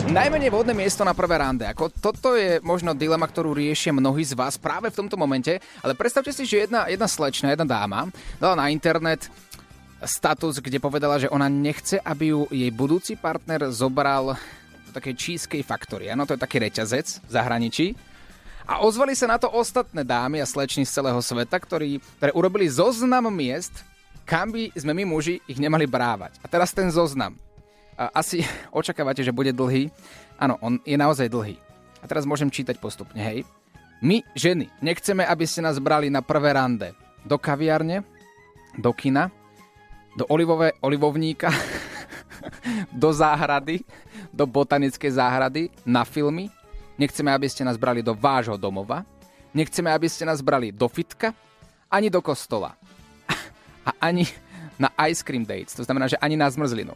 Najmenej 0.05 0.53
vhodné 0.53 0.77
miesto 0.77 1.01
na 1.01 1.17
prvé 1.17 1.41
rande. 1.41 1.65
Ako 1.65 1.89
toto 1.89 2.37
je 2.37 2.61
možno 2.61 2.93
dilema, 2.93 3.25
ktorú 3.25 3.57
riešia 3.57 3.89
mnohí 3.89 4.21
z 4.21 4.37
vás 4.37 4.53
práve 4.55 4.93
v 4.93 4.97
tomto 5.01 5.17
momente, 5.17 5.57
ale 5.81 5.97
predstavte 5.97 6.29
si, 6.29 6.45
že 6.45 6.69
jedna, 6.69 6.85
jedna 6.85 7.09
slečna, 7.09 7.49
jedna 7.51 7.65
dáma 7.65 8.05
dala 8.37 8.53
na 8.53 8.69
internet 8.69 9.27
status, 10.03 10.59
kde 10.59 10.83
povedala, 10.83 11.15
že 11.15 11.31
ona 11.31 11.47
nechce, 11.47 11.95
aby 12.03 12.35
ju 12.35 12.51
jej 12.51 12.71
budúci 12.75 13.15
partner 13.15 13.71
zobral 13.71 14.35
do 14.87 14.91
takej 14.91 15.13
Cheesecake 15.15 15.63
Factory. 15.63 16.11
Áno, 16.11 16.27
to 16.27 16.35
je 16.35 16.43
taký 16.43 16.59
reťazec 16.59 17.23
v 17.23 17.31
zahraničí. 17.31 17.87
A 18.65 18.81
ozvali 18.81 19.13
sa 19.13 19.29
na 19.29 19.37
to 19.37 19.47
ostatné 19.47 20.01
dámy 20.01 20.41
a 20.41 20.49
slečny 20.49 20.83
z 20.83 20.91
celého 20.99 21.21
sveta, 21.21 21.55
ktorí, 21.61 22.01
ktoré 22.19 22.31
urobili 22.33 22.65
zoznam 22.65 23.29
miest, 23.29 23.85
kam 24.25 24.49
by 24.49 24.73
sme 24.73 24.91
my 24.97 25.03
muži 25.05 25.37
ich 25.45 25.61
nemali 25.61 25.85
brávať. 25.85 26.41
A 26.41 26.49
teraz 26.49 26.73
ten 26.73 26.89
zoznam. 26.89 27.37
Asi 27.95 28.41
očakávate, 28.73 29.21
že 29.21 29.31
bude 29.31 29.53
dlhý. 29.53 29.93
Áno, 30.35 30.57
on 30.59 30.81
je 30.83 30.97
naozaj 30.97 31.29
dlhý. 31.29 31.55
A 32.01 32.09
teraz 32.09 32.25
môžem 32.27 32.51
čítať 32.51 32.77
postupne, 32.81 33.17
hej. 33.21 33.45
My, 34.03 34.21
ženy, 34.35 34.67
nechceme, 34.83 35.23
aby 35.23 35.47
ste 35.47 35.63
nás 35.63 35.79
brali 35.79 36.11
na 36.11 36.19
prvé 36.19 36.53
rande 36.53 36.91
do 37.23 37.39
kaviarne, 37.39 38.03
do 38.75 38.91
kina, 38.91 39.31
do 40.15 40.25
olivové, 40.31 40.71
olivovníka, 40.81 41.51
do 42.91 43.13
záhrady, 43.13 43.83
do 44.33 44.47
botanickej 44.47 45.11
záhrady, 45.11 45.69
na 45.85 46.07
filmy. 46.07 46.47
Nechceme, 46.95 47.35
aby 47.35 47.51
ste 47.51 47.67
nás 47.67 47.75
brali 47.75 47.99
do 47.99 48.15
vášho 48.15 48.55
domova. 48.55 49.03
Nechceme, 49.51 49.91
aby 49.91 50.07
ste 50.07 50.23
nás 50.23 50.39
brali 50.39 50.71
do 50.71 50.87
fitka, 50.87 51.35
ani 51.91 52.07
do 52.07 52.23
kostola. 52.23 52.75
A 53.87 53.91
ani 53.99 54.23
na 54.79 54.91
ice 55.07 55.23
cream 55.23 55.43
dates, 55.43 55.75
to 55.75 55.83
znamená, 55.83 56.07
že 56.07 56.19
ani 56.19 56.35
na 56.39 56.47
zmrzlinu. 56.47 56.95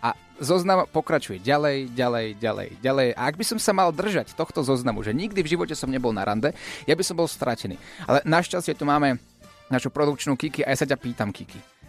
A 0.00 0.14
zoznam 0.40 0.88
pokračuje 0.88 1.42
ďalej, 1.42 1.92
ďalej, 1.92 2.26
ďalej, 2.40 2.68
ďalej. 2.80 3.08
A 3.14 3.20
ak 3.28 3.36
by 3.36 3.44
som 3.44 3.58
sa 3.60 3.76
mal 3.76 3.92
držať 3.92 4.32
tohto 4.32 4.64
zoznamu, 4.64 5.04
že 5.04 5.12
nikdy 5.12 5.44
v 5.44 5.52
živote 5.54 5.74
som 5.76 5.92
nebol 5.92 6.14
na 6.14 6.24
rande, 6.24 6.56
ja 6.88 6.94
by 6.96 7.04
som 7.04 7.18
bol 7.18 7.28
stratený. 7.28 7.76
Ale 8.08 8.24
našťastie 8.24 8.72
tu 8.74 8.88
máme 8.88 9.20
našu 9.68 9.92
produkčnú 9.92 10.34
Kiki 10.40 10.64
a 10.64 10.72
ja 10.72 10.80
sa 10.80 10.88
ťa 10.88 10.98
pýtam, 10.98 11.30
Kiki. 11.30 11.79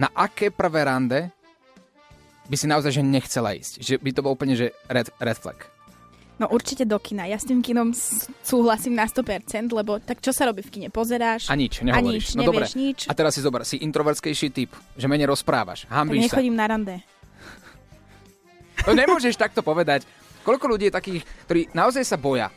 Na 0.00 0.08
aké 0.12 0.48
prvé 0.48 0.88
rande 0.88 1.28
by 2.48 2.56
si 2.56 2.66
naozaj 2.66 2.92
že 2.96 3.02
nechcela 3.04 3.52
ísť? 3.52 3.80
Že 3.80 3.94
by 4.00 4.10
to 4.12 4.20
bol 4.24 4.32
úplne 4.34 4.56
že 4.56 4.72
red, 4.88 5.08
red 5.20 5.38
flag. 5.38 5.68
No 6.40 6.50
určite 6.50 6.82
do 6.88 6.98
kina. 6.98 7.28
Ja 7.28 7.38
s 7.38 7.46
tým 7.46 7.62
kinom 7.62 7.94
súhlasím 8.42 8.98
na 8.98 9.06
100%, 9.06 9.70
lebo 9.70 10.02
tak 10.02 10.18
čo 10.18 10.34
sa 10.34 10.48
robí 10.48 10.64
v 10.64 10.70
kine? 10.74 10.88
Pozeráš? 10.90 11.46
A 11.46 11.54
nič, 11.54 11.84
nehovoríš. 11.84 12.02
A 12.02 12.10
nič, 12.10 12.26
no 12.34 12.42
dobre. 12.42 12.66
nič. 12.74 13.06
A 13.06 13.12
teraz 13.14 13.36
si 13.36 13.44
zober, 13.44 13.62
si 13.62 13.78
introvertskejší 13.78 14.48
typ, 14.50 14.74
že 14.98 15.06
menej 15.06 15.30
rozprávaš, 15.30 15.86
hambíš 15.86 16.26
tak 16.26 16.42
nechodím 16.42 16.56
sa. 16.56 16.60
na 16.60 16.66
rande. 16.66 16.96
To 18.82 18.90
nemôžeš 18.90 19.38
takto 19.38 19.62
povedať. 19.62 20.02
Koľko 20.42 20.74
ľudí 20.74 20.90
je 20.90 20.98
takých, 20.98 21.22
ktorí 21.46 21.70
naozaj 21.70 22.02
sa 22.02 22.18
boja? 22.18 22.50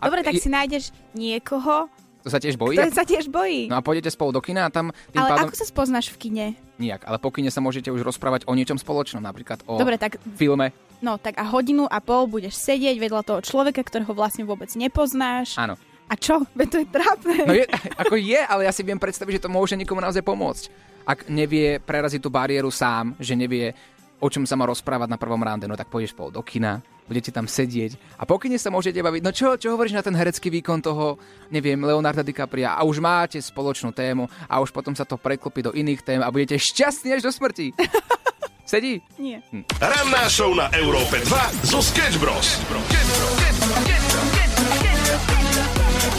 A 0.00 0.08
Dobre, 0.08 0.24
tak 0.24 0.40
si 0.40 0.48
nájdeš 0.48 0.94
niekoho, 1.12 1.92
to 2.22 2.28
sa 2.28 2.38
tiež 2.42 2.58
bojí? 2.58 2.76
To 2.76 2.90
sa 2.90 3.06
tiež 3.06 3.30
bojí. 3.30 3.70
No 3.70 3.78
a 3.78 3.82
pôjdete 3.82 4.10
spolu 4.10 4.34
do 4.34 4.42
kina 4.42 4.66
a 4.66 4.70
tam 4.70 4.90
tým 5.14 5.22
ale 5.22 5.28
pádom... 5.30 5.46
ako 5.50 5.56
sa 5.58 5.66
spoznáš 5.66 6.10
v 6.10 6.16
kine? 6.18 6.46
Nijak, 6.78 7.06
ale 7.06 7.18
po 7.22 7.30
kine 7.30 7.50
sa 7.50 7.62
môžete 7.62 7.90
už 7.94 8.02
rozprávať 8.02 8.46
o 8.50 8.52
niečom 8.54 8.78
spoločnom, 8.78 9.22
napríklad 9.22 9.62
o 9.70 9.78
Dobre, 9.78 9.98
tak... 9.98 10.18
filme. 10.34 10.74
No, 10.98 11.14
tak 11.14 11.38
a 11.38 11.46
hodinu 11.46 11.86
a 11.86 12.02
pol 12.02 12.26
budeš 12.26 12.58
sedieť 12.58 12.98
vedľa 12.98 13.22
toho 13.22 13.40
človeka, 13.42 13.86
ktorého 13.86 14.10
vlastne 14.14 14.42
vôbec 14.42 14.70
nepoznáš. 14.74 15.54
Áno. 15.54 15.78
A 16.08 16.14
čo? 16.16 16.42
Veď 16.56 16.68
to 16.72 16.78
je 16.82 16.86
trápne. 16.88 17.38
No 17.44 17.54
je, 17.54 17.64
ako 18.00 18.16
je, 18.16 18.40
ale 18.40 18.64
ja 18.64 18.72
si 18.72 18.82
viem 18.82 18.98
predstaviť, 18.98 19.38
že 19.38 19.44
to 19.46 19.52
môže 19.52 19.76
niekomu 19.76 20.00
naozaj 20.00 20.24
pomôcť. 20.24 20.64
Ak 21.04 21.28
nevie 21.28 21.78
preraziť 21.78 22.20
tú 22.20 22.32
bariéru 22.32 22.72
sám, 22.72 23.14
že 23.20 23.36
nevie 23.36 23.76
o 24.18 24.28
čom 24.28 24.42
sa 24.42 24.58
má 24.58 24.66
rozprávať 24.66 25.08
na 25.08 25.18
prvom 25.20 25.38
rande, 25.38 25.70
no 25.70 25.78
tak 25.78 25.86
pôjdeš 25.92 26.12
spolu 26.14 26.34
do 26.34 26.42
kina, 26.42 26.82
budete 27.08 27.32
tam 27.32 27.48
sedieť 27.48 27.96
a 28.20 28.28
po 28.28 28.36
kine 28.36 28.60
sa 28.60 28.68
môžete 28.68 29.00
baviť, 29.00 29.22
no 29.24 29.32
čo, 29.32 29.56
čo 29.56 29.72
hovoríš 29.74 29.96
na 29.96 30.04
ten 30.04 30.12
herecký 30.12 30.52
výkon 30.52 30.84
toho, 30.84 31.16
neviem, 31.48 31.80
Leonarda 31.80 32.20
DiCapria 32.22 32.76
a 32.76 32.84
už 32.84 33.00
máte 33.00 33.40
spoločnú 33.40 33.90
tému 33.96 34.28
a 34.46 34.60
už 34.60 34.70
potom 34.70 34.92
sa 34.92 35.08
to 35.08 35.16
preklopí 35.16 35.64
do 35.64 35.72
iných 35.72 36.04
tém 36.04 36.20
a 36.20 36.28
budete 36.28 36.60
šťastní 36.60 37.16
až 37.16 37.24
do 37.24 37.32
smrti. 37.32 37.72
Sedí? 38.68 39.00
Nie. 39.16 39.40
Hm. 39.48 39.64
Ranná 39.80 40.28
show 40.28 40.52
na 40.52 40.68
Európe 40.76 41.24
2 41.24 41.72
zo 41.72 41.80
Sketch 41.80 42.20
Bros. 42.20 42.60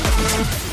Maximum 0.10 0.69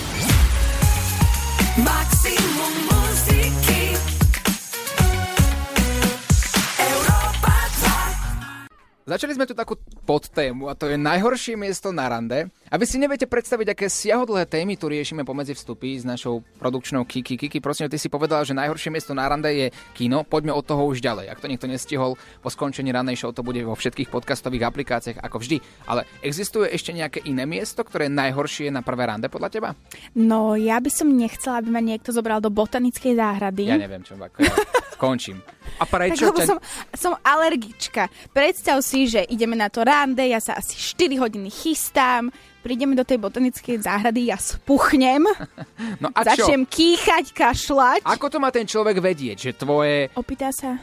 Začali 9.16 9.32
sme 9.32 9.48
tu 9.48 9.56
takú 9.56 9.80
podtému 10.04 10.68
a 10.68 10.76
to 10.76 10.92
je 10.92 11.00
najhoršie 11.00 11.56
miesto 11.56 11.88
na 11.88 12.04
rande. 12.04 12.52
A 12.68 12.76
vy 12.76 12.84
si 12.84 13.00
neviete 13.00 13.24
predstaviť, 13.24 13.72
aké 13.72 13.88
siahodlhé 13.88 14.44
témy 14.44 14.76
tu 14.76 14.92
riešime 14.92 15.24
pomedzi 15.24 15.56
vstupy 15.56 15.96
s 15.96 16.04
našou 16.04 16.44
produkčnou 16.60 17.08
Kiki. 17.08 17.40
Kiki, 17.40 17.64
prosím, 17.64 17.88
ty 17.88 17.96
si 17.96 18.12
povedala, 18.12 18.44
že 18.44 18.52
najhoršie 18.52 18.92
miesto 18.92 19.16
na 19.16 19.24
rande 19.24 19.48
je 19.48 19.66
kino. 19.96 20.20
Poďme 20.20 20.52
od 20.52 20.68
toho 20.68 20.84
už 20.84 21.00
ďalej. 21.00 21.32
Ak 21.32 21.40
to 21.40 21.48
niekto 21.48 21.64
nestihol, 21.64 22.20
po 22.44 22.52
skončení 22.52 22.92
rannej 22.92 23.16
show 23.16 23.32
to 23.32 23.40
bude 23.40 23.64
vo 23.64 23.72
všetkých 23.72 24.12
podcastových 24.12 24.68
aplikáciách 24.68 25.24
ako 25.24 25.40
vždy. 25.40 25.64
Ale 25.88 26.04
existuje 26.20 26.68
ešte 26.68 26.92
nejaké 26.92 27.24
iné 27.24 27.48
miesto, 27.48 27.88
ktoré 27.88 28.12
je 28.12 28.20
najhoršie 28.20 28.68
na 28.68 28.84
prvé 28.84 29.08
rande 29.08 29.32
podľa 29.32 29.48
teba? 29.48 29.72
No, 30.12 30.60
ja 30.60 30.76
by 30.76 30.92
som 30.92 31.08
nechcela, 31.08 31.64
aby 31.64 31.72
ma 31.72 31.80
niekto 31.80 32.12
zobral 32.12 32.44
do 32.44 32.52
botanickej 32.52 33.16
záhrady. 33.16 33.64
Ja 33.64 33.80
neviem, 33.80 34.04
čo 34.04 34.20
ako 34.20 34.44
ja 34.44 34.52
končím. 35.00 35.40
A 35.76 35.84
prečo 35.84 36.28
Tak, 36.28 36.32
lebo 36.32 36.40
som, 36.44 36.58
som 36.96 37.12
alergička. 37.20 38.08
Predstav 38.32 38.80
si, 38.80 39.04
že 39.10 39.24
ideme 39.28 39.58
na 39.58 39.68
to 39.68 39.84
rande, 39.84 40.24
ja 40.24 40.40
sa 40.40 40.56
asi 40.56 40.72
4 40.74 41.20
hodiny 41.20 41.52
chystám, 41.52 42.32
prídeme 42.64 42.96
do 42.98 43.04
tej 43.04 43.20
botanickej 43.20 43.84
záhrady, 43.84 44.32
ja 44.32 44.38
spuchnem, 44.40 45.22
No 46.02 46.08
a 46.10 46.20
čo? 46.26 46.46
začnem 46.46 46.66
kýchať, 46.66 47.30
kašľať. 47.30 48.00
Ako 48.02 48.26
to 48.32 48.38
má 48.42 48.50
ten 48.50 48.66
človek 48.66 48.98
vedieť, 48.98 49.36
že 49.38 49.50
tvoje... 49.54 50.08
Opýta 50.16 50.50
sa. 50.50 50.80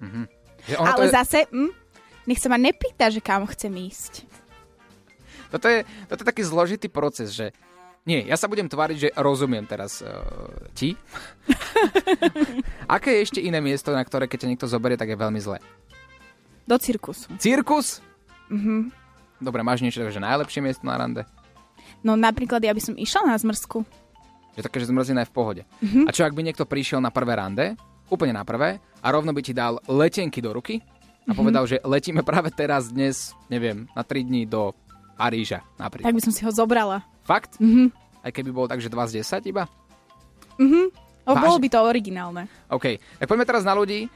Mhm. 0.00 0.26
Že 0.66 0.74
ono 0.76 0.88
Ale 0.88 0.96
to 0.96 1.04
je... 1.06 1.12
zase, 1.14 1.38
hm, 1.48 1.72
nech 2.28 2.40
sa 2.40 2.48
ma 2.52 2.58
nepýta, 2.60 3.08
že 3.08 3.20
kam 3.24 3.48
chcem 3.48 3.72
ísť. 3.72 4.28
Toto 5.50 5.66
je, 5.66 5.82
toto 6.06 6.20
je 6.22 6.30
taký 6.30 6.42
zložitý 6.46 6.86
proces, 6.86 7.34
že 7.34 7.50
nie, 8.06 8.24
ja 8.24 8.36
sa 8.36 8.48
budem 8.48 8.66
tváriť, 8.66 8.96
že 8.96 9.08
rozumiem 9.12 9.64
teraz 9.64 10.00
uh, 10.00 10.10
ti. 10.72 10.96
Aké 12.96 13.20
je 13.20 13.24
ešte 13.28 13.40
iné 13.40 13.60
miesto, 13.60 13.92
na 13.92 14.02
ktoré 14.02 14.26
keď 14.26 14.46
ťa 14.46 14.50
niekto 14.50 14.66
zoberie, 14.66 14.96
tak 14.96 15.12
je 15.12 15.18
veľmi 15.18 15.40
zlé? 15.40 15.58
Do 16.66 16.76
cirkusu. 16.78 17.28
Cirkus? 17.36 18.00
Mhm. 18.50 18.90
Dobre, 19.40 19.64
máš 19.64 19.80
niečo, 19.80 20.04
že 20.04 20.20
najlepšie 20.20 20.60
miesto 20.60 20.84
na 20.84 21.00
rande? 21.00 21.24
No 22.04 22.12
napríklad 22.12 22.60
ja 22.60 22.76
by 22.76 22.82
som 22.82 22.94
išla 22.96 23.24
na 23.24 23.36
zmrzku. 23.36 23.84
Že 24.56 24.62
také, 24.66 24.76
že 24.80 24.90
zmrzlina 24.92 25.24
je 25.24 25.30
v 25.30 25.34
pohode. 25.34 25.62
Mhm. 25.80 26.04
A 26.06 26.10
čo 26.12 26.24
ak 26.24 26.34
by 26.36 26.42
niekto 26.44 26.68
prišiel 26.68 27.00
na 27.00 27.08
prvé 27.08 27.36
rande, 27.36 27.76
úplne 28.10 28.34
na 28.34 28.44
prvé, 28.44 28.82
a 29.00 29.06
rovno 29.08 29.32
by 29.32 29.40
ti 29.40 29.56
dal 29.56 29.80
letenky 29.88 30.42
do 30.42 30.52
ruky 30.52 30.82
a 31.24 31.32
Mhm. 31.32 31.36
povedal, 31.36 31.64
že 31.64 31.80
letíme 31.80 32.20
práve 32.20 32.50
teraz, 32.50 32.90
dnes, 32.90 33.32
neviem, 33.48 33.86
na 33.94 34.02
3 34.04 34.24
dní 34.24 34.44
do 34.44 34.74
Paríža 35.16 35.60
napríklad. 35.76 36.08
Tak 36.08 36.16
by 36.16 36.24
som 36.24 36.32
si 36.32 36.42
ho 36.44 36.52
zobrala. 36.52 37.04
Fakt? 37.30 37.62
Mhm. 37.62 37.94
Aj 38.26 38.34
keby 38.34 38.50
bol 38.50 38.66
tak, 38.66 38.82
že 38.82 38.90
2 38.90 39.06
z 39.06 39.22
10 39.22 39.46
iba? 39.46 39.70
Mhm. 40.58 40.90
O, 41.30 41.32
bolo 41.38 41.62
by 41.62 41.68
to 41.70 41.78
originálne. 41.78 42.50
OK, 42.66 42.98
tak 42.98 43.30
poďme 43.30 43.46
teraz 43.46 43.62
na 43.62 43.70
ľudí, 43.70 44.10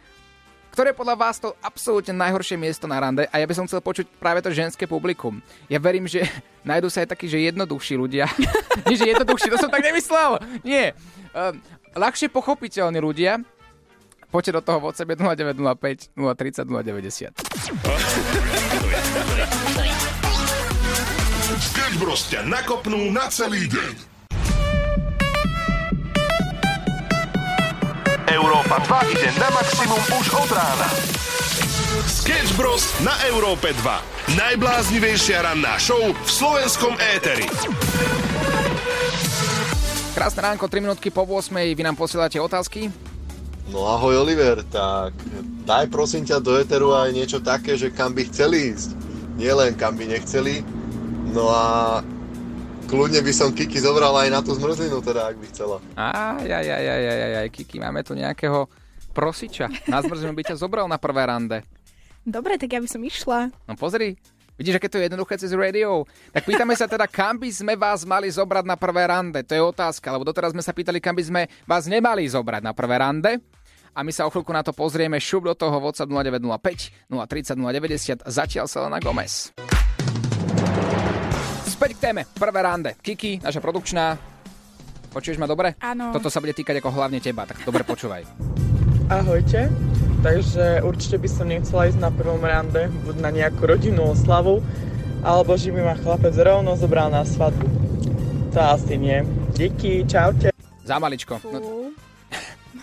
ktoré 0.75 0.91
je 0.91 0.99
podľa 0.99 1.15
vás 1.15 1.39
to 1.39 1.55
absolútne 1.63 2.11
najhoršie 2.11 2.59
miesto 2.59 2.91
na 2.91 2.99
rande 2.99 3.31
a 3.31 3.39
ja 3.39 3.47
by 3.47 3.55
som 3.55 3.71
chcel 3.71 3.79
počuť 3.79 4.11
práve 4.19 4.43
to 4.43 4.51
ženské 4.51 4.91
publikum. 4.91 5.39
Ja 5.71 5.79
verím, 5.79 6.11
že 6.11 6.27
nájdú 6.69 6.91
sa 6.91 7.07
aj 7.07 7.15
takí, 7.15 7.31
že 7.31 7.39
jednoduchší 7.39 7.95
ľudia. 7.95 8.27
Nie, 8.91 8.99
že 8.99 9.07
jednoduchší, 9.15 9.55
to 9.55 9.63
som 9.63 9.71
tak 9.71 9.87
nemyslel. 9.87 10.43
Nie. 10.67 10.99
Um, 11.31 11.63
ľahšie 11.95 12.27
pochopiteľní 12.35 12.99
ľudia. 12.99 13.39
Poďte 14.35 14.59
do 14.59 14.63
toho 14.67 14.91
v 14.91 14.99
sebe 14.99 15.15
0905 15.15 16.19
030 16.19 16.67
090. 16.67 17.31
Sketch 22.05 22.13
Bros 22.21 22.29
ťa 22.29 22.45
nakopnú 22.45 23.01
na 23.17 23.33
celý 23.33 23.65
deň. 23.65 23.95
Európa 28.29 28.77
2 29.09 29.09
ide 29.17 29.33
na 29.41 29.49
maximum 29.49 30.03
už 30.13 30.27
od 30.37 30.51
rána. 30.53 30.85
Sketch 32.05 32.61
Bros 32.61 32.93
na 33.01 33.17
Európe 33.33 33.73
2. 33.81 34.37
Najbláznivejšia 34.37 35.49
ranná 35.49 35.81
show 35.81 35.97
v 35.97 36.29
slovenskom 36.29 36.93
éteri. 37.17 37.49
Krásne 40.13 40.45
ránko, 40.45 40.69
3 40.69 40.85
minútky 40.85 41.09
po 41.09 41.25
8. 41.25 41.57
Vy 41.73 41.83
nám 41.89 41.97
posielate 41.97 42.37
otázky. 42.37 42.93
No 43.73 43.89
ahoj 43.89 44.29
Oliver, 44.29 44.61
tak 44.69 45.17
daj 45.65 45.89
prosím 45.89 46.29
ťa 46.29 46.37
do 46.45 46.53
Eteru 46.61 46.93
aj 46.93 47.17
niečo 47.17 47.41
také, 47.41 47.81
že 47.81 47.89
kam 47.89 48.13
by 48.13 48.29
chceli 48.29 48.77
ísť. 48.77 48.93
Nie 49.41 49.57
len 49.57 49.73
kam 49.73 49.97
by 49.97 50.05
nechceli. 50.05 50.74
No 51.35 51.51
a 51.51 51.99
kľudne 52.87 53.19
by 53.19 53.33
som 53.35 53.51
Kiki 53.51 53.83
zobral 53.83 54.15
aj 54.15 54.31
na 54.31 54.39
tú 54.39 54.55
zmrzlinu, 54.55 55.03
teda 55.03 55.35
ak 55.35 55.37
by 55.43 55.47
chcela. 55.51 55.83
Aj, 55.99 56.39
aj, 56.47 56.63
aj, 56.63 56.85
aj, 56.87 57.03
aj, 57.03 57.19
aj, 57.19 57.35
aj, 57.43 57.49
Kiki, 57.51 57.83
máme 57.83 58.07
tu 58.07 58.15
nejakého 58.15 58.71
prosiča. 59.11 59.67
Na 59.91 59.99
zmrzlinu 59.99 60.31
by 60.31 60.55
ťa 60.55 60.63
zobral 60.63 60.87
na 60.87 60.95
prvé 60.95 61.27
rande. 61.27 61.67
Dobre, 62.23 62.55
tak 62.55 62.71
ja 62.71 62.79
by 62.79 62.87
som 62.87 63.03
išla. 63.03 63.51
No 63.67 63.75
pozri, 63.75 64.15
vidíš, 64.55 64.79
aké 64.79 64.87
to 64.87 65.03
je 65.03 65.11
jednoduché 65.11 65.35
cez 65.35 65.51
radio. 65.51 66.07
Tak 66.31 66.47
pýtame 66.47 66.79
sa 66.79 66.87
teda, 66.87 67.11
kam 67.11 67.35
by 67.35 67.51
sme 67.51 67.75
vás 67.75 68.07
mali 68.07 68.31
zobrať 68.31 68.63
na 68.63 68.79
prvé 68.79 69.11
rande. 69.11 69.43
To 69.43 69.53
je 69.59 69.63
otázka, 69.75 70.15
lebo 70.15 70.23
doteraz 70.23 70.55
sme 70.55 70.63
sa 70.63 70.71
pýtali, 70.71 71.03
kam 71.03 71.19
by 71.19 71.25
sme 71.27 71.43
vás 71.67 71.91
nemali 71.91 72.31
zobrať 72.31 72.63
na 72.63 72.71
prvé 72.71 73.03
rande. 73.03 73.43
A 73.91 74.07
my 74.07 74.15
sa 74.15 74.23
o 74.23 74.31
chvíľku 74.31 74.55
na 74.55 74.63
to 74.63 74.71
pozrieme. 74.71 75.19
Šup 75.19 75.51
do 75.51 75.55
toho 75.59 75.83
WhatsApp 75.83 76.11
0905 76.11 77.11
030 77.11 77.59
090. 77.59 78.23
Zatiaľ 78.23 78.71
Selena 78.71 79.03
Gomez. 79.03 79.51
Späť 81.85 82.01
k 82.01 82.07
téme. 82.17 82.25
Prvé 82.25 82.61
rande. 82.65 82.97
Kiki, 82.97 83.45
naša 83.45 83.61
produkčná. 83.61 84.17
Počuješ 85.13 85.37
ma 85.37 85.45
dobre? 85.45 85.77
Áno. 85.85 86.17
Toto 86.17 86.33
sa 86.33 86.41
bude 86.41 86.57
týkať 86.57 86.81
ako 86.81 86.89
hlavne 86.89 87.21
teba, 87.21 87.45
tak 87.45 87.61
dobre 87.61 87.85
počúvaj. 87.85 88.25
Ahojte. 89.13 89.69
Takže 90.25 90.81
určite 90.81 91.21
by 91.21 91.29
som 91.29 91.45
nechcela 91.45 91.93
ísť 91.93 92.01
na 92.01 92.09
prvom 92.09 92.41
rande, 92.41 92.89
buď 93.05 93.17
na 93.21 93.29
nejakú 93.29 93.69
rodinnú 93.69 94.17
oslavu, 94.17 94.65
alebo 95.21 95.61
že 95.61 95.77
by 95.77 95.85
ma 95.85 95.95
chlapec 96.01 96.33
rovno 96.33 96.73
zobral 96.73 97.13
na 97.13 97.21
svadbu. 97.21 97.69
To 98.57 98.61
asi 98.65 98.97
nie. 98.97 99.21
Díky, 99.53 100.09
čaute. 100.09 100.57
Za 100.89 100.97
maličko. 100.97 101.37
No, 101.53 101.93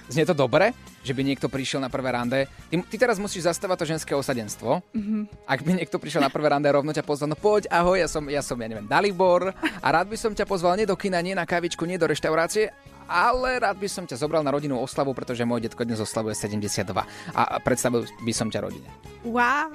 znie 0.10 0.26
to 0.28 0.36
dobre, 0.36 0.76
že 1.02 1.16
by 1.16 1.22
niekto 1.26 1.50
prišiel 1.50 1.82
na 1.82 1.90
prvé 1.90 2.14
rande. 2.14 2.46
Ty, 2.70 2.76
ty 2.86 2.96
teraz 2.98 3.18
musíš 3.18 3.50
zastávať 3.50 3.78
to 3.84 3.92
ženské 3.98 4.12
osadenstvo. 4.14 4.84
Mhm. 4.94 5.50
Ak 5.50 5.66
by 5.66 5.72
niekto 5.78 5.98
prišiel 5.98 6.22
na 6.22 6.34
prvé 6.34 6.52
rande 6.54 6.70
a 6.70 6.76
rovno 6.76 6.94
ťa 6.94 7.06
pozval, 7.06 7.32
no 7.32 7.38
poď, 7.38 7.68
ahoj, 7.72 7.98
ja 7.98 8.08
som, 8.08 8.24
ja 8.30 8.42
som, 8.46 8.58
ja 8.60 8.68
neviem, 8.70 8.88
Dalibor 8.88 9.52
a 9.56 9.88
rád 9.88 10.08
by 10.08 10.18
som 10.18 10.32
ťa 10.32 10.46
pozval 10.46 10.78
nie 10.78 10.88
do 10.88 10.96
kina, 10.96 11.20
nie 11.20 11.36
na 11.38 11.48
kávičku, 11.48 11.84
nie 11.86 11.98
do 11.98 12.08
reštaurácie, 12.08 12.70
ale 13.12 13.60
rád 13.60 13.76
by 13.76 13.88
som 13.92 14.08
ťa 14.08 14.16
zobral 14.24 14.40
na 14.40 14.56
rodinnú 14.56 14.80
oslavu, 14.80 15.12
pretože 15.12 15.44
môj 15.44 15.68
detko 15.68 15.84
dnes 15.84 16.00
oslavuje 16.00 16.32
72 16.32 16.88
a 17.36 17.44
predstavil 17.60 18.08
by 18.24 18.32
som 18.32 18.48
ťa 18.48 18.64
rodine. 18.64 18.88
Wow. 19.28 19.68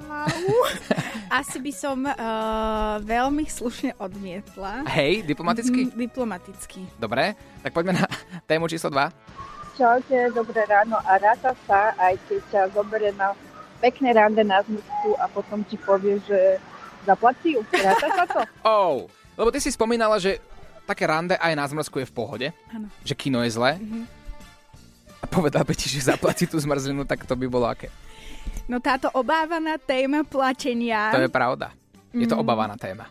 Asi 1.39 1.61
by 1.61 1.71
som 1.71 2.01
uh, 2.01 2.97
veľmi 3.05 3.45
slušne 3.45 3.93
odmietla. 4.01 4.89
Hej, 4.89 5.21
diplomaticky? 5.29 5.93
Mhm, 5.93 5.95
diplomaticky. 5.95 6.81
Dobre, 6.97 7.37
tak 7.61 7.71
poďme 7.77 8.01
na 8.01 8.05
tému 8.49 8.65
číslo 8.65 8.89
2. 8.89 9.37
Čaute, 9.77 10.33
dobré 10.33 10.65
ráno 10.65 10.97
a 10.97 11.15
ráta 11.15 11.53
sa, 11.63 11.93
aj 11.95 12.17
keď 12.25 12.41
ťa 12.49 12.61
zoberie 12.73 13.13
na 13.13 13.37
pekné 13.77 14.09
rande 14.09 14.41
na 14.41 14.59
zmysku 14.59 15.13
a 15.15 15.29
potom 15.29 15.61
ti 15.61 15.77
povie, 15.77 16.17
že 16.25 16.57
zaplatí 17.05 17.53
ju. 17.53 17.61
Ráta 17.69 18.07
sa 18.09 18.25
to? 18.25 18.39
Oh, 18.65 19.05
lebo 19.37 19.53
ty 19.53 19.61
si 19.61 19.69
spomínala, 19.69 20.17
že 20.17 20.41
také 20.83 21.05
rande 21.05 21.37
aj 21.37 21.53
na 21.53 21.63
zmrzku 21.63 22.01
je 22.01 22.09
v 22.09 22.15
pohode, 22.15 22.47
Áno. 22.67 22.89
že 23.05 23.13
kino 23.13 23.45
je 23.45 23.53
zlé. 23.53 23.77
Mhm. 23.77 24.09
A 25.17 25.25
povedal 25.27 25.61
by 25.61 25.73
ti, 25.73 25.87
že 25.87 26.09
zaplatí 26.09 26.49
tú 26.49 26.57
zmrzlinu, 26.57 27.05
tak 27.05 27.21
to 27.23 27.37
by 27.37 27.45
bolo 27.45 27.69
aké. 27.69 27.93
No 28.65 28.81
táto 28.81 29.13
obávaná 29.13 29.77
téma 29.77 30.25
platenia. 30.25 31.13
To 31.13 31.21
je 31.21 31.29
pravda. 31.29 31.69
Je 32.11 32.25
to 32.25 32.33
Mm. 32.33 32.41
obávaná 32.41 32.73
téma. 32.75 33.05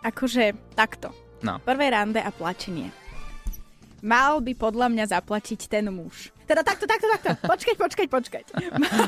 Akože 0.00 0.74
takto. 0.74 1.14
No. 1.38 1.62
Prvé 1.62 1.86
rande 1.88 2.18
a 2.18 2.30
plačenie. 2.30 2.90
Mal 3.98 4.38
by 4.38 4.52
podľa 4.54 4.86
mňa 4.94 5.04
zaplatiť 5.10 5.66
ten 5.66 5.90
muž. 5.90 6.30
Teda 6.46 6.64
takto, 6.64 6.88
takto, 6.88 7.06
takto. 7.10 7.30
Počkať, 7.52 7.76
počkať, 7.76 8.08
počkať. 8.08 8.44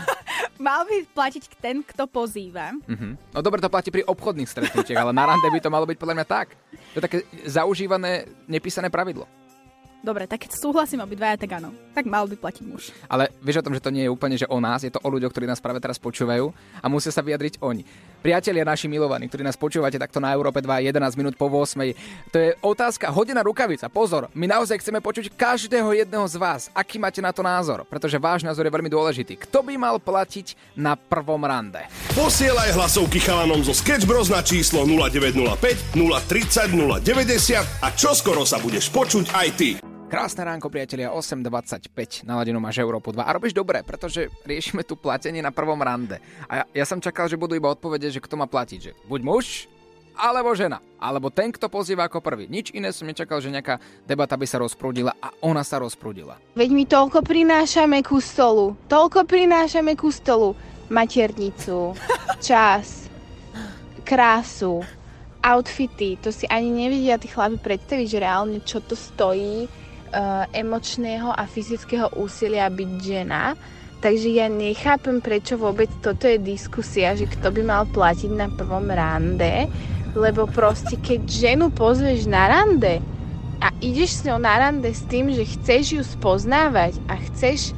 Mal 0.66 0.84
by 0.84 0.96
platiť 1.14 1.56
ten, 1.56 1.80
kto 1.80 2.04
pozýva. 2.04 2.76
Mhm. 2.84 3.32
No 3.32 3.40
dobre, 3.40 3.64
to 3.64 3.72
platí 3.72 3.88
pri 3.88 4.04
obchodných 4.04 4.50
stretnutiach, 4.50 5.08
ale 5.08 5.16
na 5.16 5.24
rande 5.24 5.48
by 5.48 5.60
to 5.62 5.72
malo 5.72 5.88
byť 5.88 5.96
podľa 5.96 6.16
mňa 6.20 6.26
tak. 6.28 6.52
To 6.92 6.96
je 7.00 7.06
také 7.06 7.18
zaužívané, 7.48 8.28
nepísané 8.44 8.92
pravidlo. 8.92 9.24
Dobre, 10.00 10.24
tak 10.24 10.48
keď 10.48 10.56
súhlasím 10.56 11.04
obidvaja, 11.04 11.36
tak 11.36 11.60
áno. 11.60 11.76
Tak 11.92 12.08
mal 12.08 12.24
by 12.24 12.32
platiť 12.32 12.64
muž. 12.64 12.88
Ale 13.04 13.28
vieš 13.44 13.60
o 13.60 13.66
tom, 13.68 13.76
že 13.76 13.84
to 13.84 13.92
nie 13.92 14.08
je 14.08 14.12
úplne 14.12 14.32
že 14.32 14.48
o 14.48 14.56
nás, 14.56 14.80
je 14.80 14.88
to 14.88 15.00
o 15.00 15.08
ľuďoch, 15.12 15.28
ktorí 15.28 15.44
nás 15.44 15.60
práve 15.60 15.76
teraz 15.76 16.00
počúvajú 16.00 16.48
a 16.80 16.86
musia 16.88 17.12
sa 17.12 17.20
vyjadriť 17.20 17.60
oni. 17.60 17.84
Priatelia 18.20 18.68
naši 18.68 18.84
milovaní, 18.84 19.32
ktorí 19.32 19.40
nás 19.40 19.56
počúvate 19.56 19.96
takto 19.96 20.20
na 20.20 20.28
Európe 20.36 20.60
2, 20.60 20.92
11 20.92 21.16
minút 21.16 21.40
po 21.40 21.48
8. 21.48 21.72
To 22.28 22.36
je 22.36 22.52
otázka 22.60 23.08
hodina 23.08 23.40
rukavica. 23.40 23.88
Pozor, 23.88 24.28
my 24.36 24.44
naozaj 24.44 24.76
chceme 24.84 25.00
počuť 25.00 25.32
každého 25.32 25.96
jedného 25.96 26.28
z 26.28 26.36
vás. 26.36 26.68
Aký 26.76 27.00
máte 27.00 27.24
na 27.24 27.32
to 27.32 27.40
názor? 27.40 27.88
Pretože 27.88 28.20
váš 28.20 28.44
názor 28.44 28.68
je 28.68 28.74
veľmi 28.76 28.92
dôležitý. 28.92 29.40
Kto 29.48 29.64
by 29.64 29.80
mal 29.80 29.96
platiť 29.96 30.76
na 30.76 31.00
prvom 31.00 31.40
rande? 31.40 31.80
Posielaj 32.12 32.76
hlasovky 32.76 33.24
chalanom 33.24 33.64
zo 33.64 33.72
Sketch 33.72 34.04
Bros 34.04 34.28
na 34.28 34.44
číslo 34.44 34.84
0905 34.84 35.96
030 35.96 36.76
090 36.76 37.56
a 37.80 37.88
čoskoro 37.96 38.44
sa 38.44 38.60
budeš 38.60 38.92
počuť 38.92 39.32
aj 39.32 39.48
ty. 39.56 39.89
Krásne 40.10 40.42
ránko, 40.42 40.66
priatelia, 40.74 41.14
8.25, 41.14 42.26
naladenú 42.26 42.58
máš 42.58 42.82
Európu 42.82 43.14
2. 43.14 43.22
A 43.22 43.30
robíš 43.30 43.54
dobre, 43.54 43.86
pretože 43.86 44.26
riešime 44.42 44.82
tu 44.82 44.98
platenie 44.98 45.38
na 45.38 45.54
prvom 45.54 45.78
rande. 45.78 46.18
A 46.50 46.66
ja, 46.66 46.82
ja 46.82 46.84
som 46.84 46.98
čakal, 46.98 47.30
že 47.30 47.38
budú 47.38 47.54
iba 47.54 47.70
odpovede, 47.70 48.10
že 48.10 48.18
kto 48.18 48.34
má 48.34 48.50
platiť, 48.50 48.78
že 48.82 48.92
buď 49.06 49.20
muž, 49.22 49.70
alebo 50.18 50.50
žena, 50.50 50.82
alebo 50.98 51.30
ten, 51.30 51.54
kto 51.54 51.70
pozýva 51.70 52.10
ako 52.10 52.26
prvý. 52.26 52.50
Nič 52.50 52.74
iné 52.74 52.90
som 52.90 53.06
nečakal, 53.06 53.38
že 53.38 53.54
nejaká 53.54 53.78
debata 54.02 54.34
by 54.34 54.50
sa 54.50 54.58
rozprúdila 54.58 55.14
a 55.22 55.30
ona 55.46 55.62
sa 55.62 55.78
rozprúdila. 55.78 56.42
Veď 56.58 56.74
my 56.74 56.84
toľko 56.90 57.22
prinášame 57.22 58.02
ku 58.02 58.18
stolu. 58.18 58.74
Toľko 58.90 59.30
prinášame 59.30 59.94
ku 59.94 60.10
stolu. 60.10 60.58
Maternicu, 60.90 61.94
čas, 62.42 63.06
krásu, 64.02 64.82
outfity. 65.38 66.18
To 66.26 66.34
si 66.34 66.50
ani 66.50 66.66
nevedia 66.66 67.14
tí 67.14 67.30
chlapi 67.30 67.62
predstaviť, 67.62 68.06
že 68.10 68.18
reálne 68.18 68.58
čo 68.66 68.82
to 68.82 68.98
stojí 68.98 69.70
emočného 70.50 71.30
a 71.30 71.46
fyzického 71.46 72.10
úsilia 72.18 72.66
byť 72.66 72.90
žena. 73.00 73.54
Takže 74.00 74.28
ja 74.32 74.48
nechápem, 74.48 75.20
prečo 75.20 75.60
vôbec 75.60 75.92
toto 76.00 76.24
je 76.24 76.40
diskusia, 76.40 77.12
že 77.12 77.28
kto 77.28 77.52
by 77.52 77.62
mal 77.62 77.84
platiť 77.84 78.32
na 78.32 78.48
prvom 78.48 78.88
rande, 78.88 79.68
lebo 80.16 80.48
proste 80.48 80.96
keď 80.96 81.20
ženu 81.28 81.68
pozveš 81.68 82.24
na 82.24 82.48
rande 82.48 83.04
a 83.60 83.68
ideš 83.84 84.20
s 84.20 84.24
ňou 84.24 84.40
na 84.40 84.56
rande 84.56 84.88
s 84.88 85.04
tým, 85.04 85.28
že 85.28 85.44
chceš 85.44 86.00
ju 86.00 86.02
spoznávať 86.02 86.96
a 87.12 87.20
chceš 87.28 87.76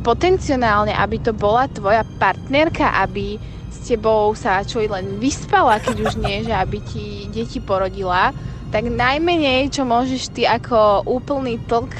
potenciálne, 0.00 0.96
aby 0.96 1.20
to 1.20 1.36
bola 1.36 1.68
tvoja 1.68 2.02
partnerka, 2.16 2.88
aby 3.04 3.36
s 3.68 3.78
tebou 3.86 4.32
sa 4.32 4.64
čo 4.64 4.80
len 4.80 5.20
vyspala, 5.20 5.78
keď 5.84 5.96
už 6.00 6.12
nie, 6.16 6.48
že 6.48 6.56
aby 6.56 6.80
ti 6.80 7.28
deti 7.28 7.60
porodila, 7.60 8.32
tak 8.72 8.88
najmenej, 8.88 9.68
čo 9.68 9.84
môžeš 9.84 10.32
ty 10.32 10.48
ako 10.48 11.04
úplný 11.04 11.60
tlk 11.68 11.92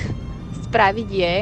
spraviť 0.73 1.09
je, 1.13 1.35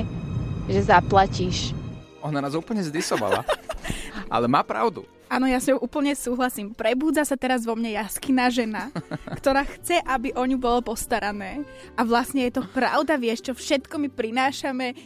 že 0.75 0.81
zaplatíš. 0.90 1.71
Ona 2.19 2.43
nás 2.43 2.59
úplne 2.59 2.83
zdisovala. 2.83 3.47
Ale 4.35 4.51
má 4.51 4.66
pravdu. 4.66 5.07
Áno, 5.31 5.47
ja 5.47 5.62
s 5.62 5.71
ňou 5.71 5.87
úplne 5.87 6.11
súhlasím. 6.19 6.75
Prebúdza 6.75 7.23
sa 7.23 7.38
teraz 7.38 7.62
vo 7.62 7.79
mne 7.79 7.95
jaskyná 7.95 8.51
žena, 8.51 8.90
ktorá 9.38 9.62
chce, 9.62 10.03
aby 10.03 10.35
o 10.35 10.43
ňu 10.43 10.59
bolo 10.59 10.83
postarané. 10.83 11.62
A 11.95 12.03
vlastne 12.03 12.51
je 12.51 12.59
to 12.59 12.66
pravda, 12.66 13.14
vieš 13.14 13.47
čo, 13.47 13.55
všetko 13.55 14.03
my 14.03 14.09
prinášame 14.11 14.99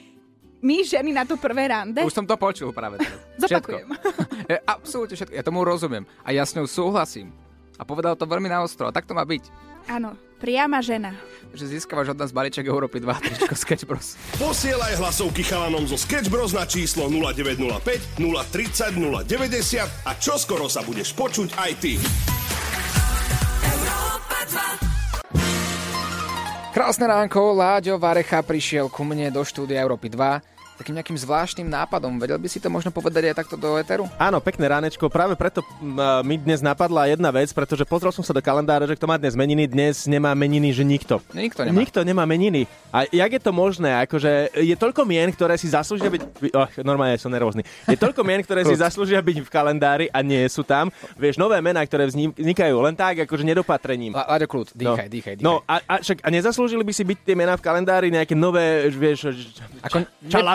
my 0.65 0.81
ženy 0.81 1.13
na 1.13 1.29
to 1.29 1.37
prvé 1.37 1.69
rande. 1.69 2.01
Už 2.01 2.17
som 2.17 2.25
to 2.25 2.41
počul 2.41 2.73
práve 2.73 2.97
teraz. 2.97 3.21
Zopakujem. 3.45 3.85
Všetko. 3.85 4.49
E, 4.49 4.57
absolútne 4.65 5.15
všetko. 5.21 5.37
Ja 5.37 5.45
tomu 5.45 5.61
rozumiem. 5.61 6.09
A 6.25 6.33
ja 6.33 6.49
s 6.49 6.57
ňou 6.57 6.65
súhlasím. 6.65 7.37
A 7.77 7.85
povedal 7.85 8.17
to 8.17 8.25
veľmi 8.25 8.49
naostro. 8.49 8.89
A 8.89 8.95
tak 8.97 9.05
to 9.05 9.13
má 9.13 9.29
byť. 9.29 9.74
Áno, 9.85 10.17
priama 10.41 10.81
žena. 10.81 11.13
Že 11.53 11.79
získavaš 11.79 12.17
od 12.17 12.19
nás 12.19 12.33
balíček 12.33 12.67
Európy 12.67 12.99
2 12.99 13.25
tričko 13.25 13.55
Sketch 13.55 13.85
Bros. 13.85 14.17
Posielaj 14.43 14.97
hlasovky 14.99 15.45
chalanom 15.45 15.85
zo 15.85 16.01
Sketch 16.01 16.33
Bros 16.33 16.57
na 16.57 16.65
číslo 16.65 17.07
0905 17.13 18.19
030 18.19 18.97
090 18.97 20.09
a 20.09 20.11
čoskoro 20.19 20.67
sa 20.67 20.81
budeš 20.83 21.13
počuť 21.13 21.55
aj 21.61 21.73
ty. 21.79 21.93
Krásne 26.75 27.07
ránko, 27.07 27.55
Láďo 27.55 28.03
Varecha 28.03 28.43
prišiel 28.43 28.91
ku 28.91 29.07
mne 29.07 29.31
do 29.31 29.47
štúdia 29.47 29.79
Európy 29.79 30.11
2 30.11 30.54
takým 30.75 30.95
nejakým 30.99 31.19
zvláštnym 31.19 31.69
nápadom. 31.71 32.19
Vedel 32.19 32.39
by 32.39 32.49
si 32.51 32.59
to 32.59 32.67
možno 32.67 32.91
povedať 32.91 33.31
aj 33.31 33.45
takto 33.45 33.55
do 33.55 33.79
Eteru? 33.79 34.11
Áno, 34.19 34.43
pekné 34.43 34.67
ránečko. 34.67 35.07
Práve 35.07 35.39
preto 35.39 35.63
mi 36.27 36.37
dnes 36.39 36.59
napadla 36.61 37.07
jedna 37.07 37.31
vec, 37.31 37.55
pretože 37.55 37.87
pozrel 37.87 38.11
som 38.11 38.27
sa 38.27 38.35
do 38.35 38.43
kalendára, 38.43 38.87
že 38.87 38.99
kto 38.99 39.07
má 39.07 39.15
dnes 39.15 39.39
meniny, 39.39 39.71
dnes 39.71 40.07
nemá 40.11 40.35
meniny, 40.35 40.75
že 40.75 40.83
nikto. 40.83 41.23
Nikto 41.31 41.63
nemá. 41.67 41.77
Nikto 41.79 42.01
nemá 42.03 42.25
meniny. 42.27 42.67
A 42.91 43.07
jak 43.11 43.31
je 43.39 43.43
to 43.43 43.51
možné? 43.55 43.91
Akože 44.07 44.55
je 44.55 44.75
toľko 44.79 45.03
mien, 45.07 45.31
ktoré 45.31 45.55
si 45.59 45.71
zaslúžia 45.71 46.11
byť... 46.11 46.23
Oh, 46.55 46.69
normálne 46.83 47.19
som 47.19 47.31
nervózny. 47.31 47.67
Je 47.87 47.99
toľko 47.99 48.23
mien, 48.23 48.43
ktoré 48.43 48.67
si 48.67 48.75
zaslúžia 48.85 49.19
byť 49.23 49.47
v 49.47 49.51
kalendári 49.51 50.07
a 50.11 50.23
nie 50.23 50.43
sú 50.51 50.67
tam. 50.67 50.91
Vieš, 51.19 51.39
nové 51.39 51.59
mená, 51.63 51.83
ktoré 51.83 52.07
vznikajú 52.11 52.75
len 52.83 52.95
tak, 52.95 53.27
akože 53.27 53.43
nedopatrením. 53.47 54.15
Láďo 54.15 54.47
kľud, 54.47 54.69
dýchaj, 54.75 55.07
no. 55.07 55.13
dýchaj, 55.13 55.35
dýchaj. 55.39 55.45
No 55.47 55.63
a, 55.67 55.83
a, 55.87 55.95
však, 56.03 56.23
a 56.23 56.29
nezaslúžili 56.31 56.83
by 56.83 56.93
si 56.95 57.03
byť 57.03 57.19
tie 57.23 57.35
mená 57.35 57.55
v 57.59 57.63
kalendári 57.63 58.09
nejaké 58.11 58.35
nové, 58.39 58.91
vieš, 58.91 59.35
Ako, 59.83 60.07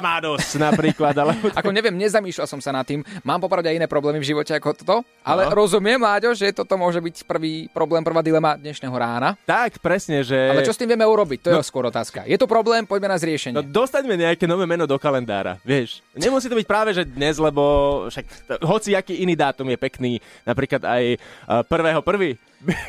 Čalamados 0.10 0.58
napríklad. 0.58 1.14
Ale... 1.14 1.38
Ako 1.62 1.70
neviem, 1.70 1.94
nezamýšľal 1.94 2.48
som 2.50 2.58
sa 2.58 2.74
nad 2.74 2.82
tým. 2.82 3.06
Mám 3.22 3.40
popravde 3.40 3.70
aj 3.70 3.78
iné 3.78 3.86
problémy 3.86 4.18
v 4.18 4.26
živote 4.26 4.52
ako 4.52 4.74
toto, 4.74 4.96
ale 5.22 5.46
No. 5.46 5.54
rozumiem, 5.56 6.02
Láďo, 6.02 6.34
že 6.34 6.50
toto 6.50 6.74
môže 6.76 6.98
byť 6.98 7.26
prvý 7.26 7.70
problém, 7.70 8.02
prvá 8.02 8.20
dilema 8.20 8.58
dnešného 8.58 8.92
rána. 8.92 9.38
Tak, 9.46 9.78
presne, 9.78 10.26
že... 10.26 10.34
Ale 10.36 10.66
čo 10.66 10.74
s 10.74 10.80
tým 10.80 10.90
vieme 10.90 11.06
urobiť? 11.06 11.40
To 11.46 11.50
je 11.54 11.62
skôr 11.62 11.86
otázka. 11.86 12.26
Je 12.26 12.36
to 12.36 12.50
problém, 12.50 12.84
poďme 12.84 13.08
na 13.08 13.18
zriešenie. 13.18 13.54
No 13.54 13.62
dostaňme 13.62 14.18
nejaké 14.18 14.50
nové 14.50 14.66
meno 14.66 14.90
do 14.90 14.98
kalendára, 14.98 15.62
vieš. 15.62 16.02
Nemusí 16.12 16.50
to 16.50 16.58
byť 16.58 16.66
práve, 16.66 16.90
že 16.92 17.06
dnes, 17.06 17.38
lebo 17.38 17.62
však 18.10 18.26
t- 18.26 18.62
hoci 18.66 18.98
aký 18.98 19.22
iný 19.22 19.38
dátum 19.38 19.70
je 19.70 19.78
pekný, 19.78 20.12
napríklad 20.42 20.82
aj 20.82 21.04
uh, 21.14 21.62
prvého 21.64 22.02
prvý 22.02 22.34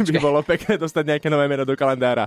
by 0.02 0.16
bolo 0.18 0.40
pekné 0.42 0.74
dostať 0.74 1.04
nejaké 1.06 1.28
nové 1.28 1.46
meno 1.46 1.62
do 1.62 1.76
kalendára. 1.76 2.26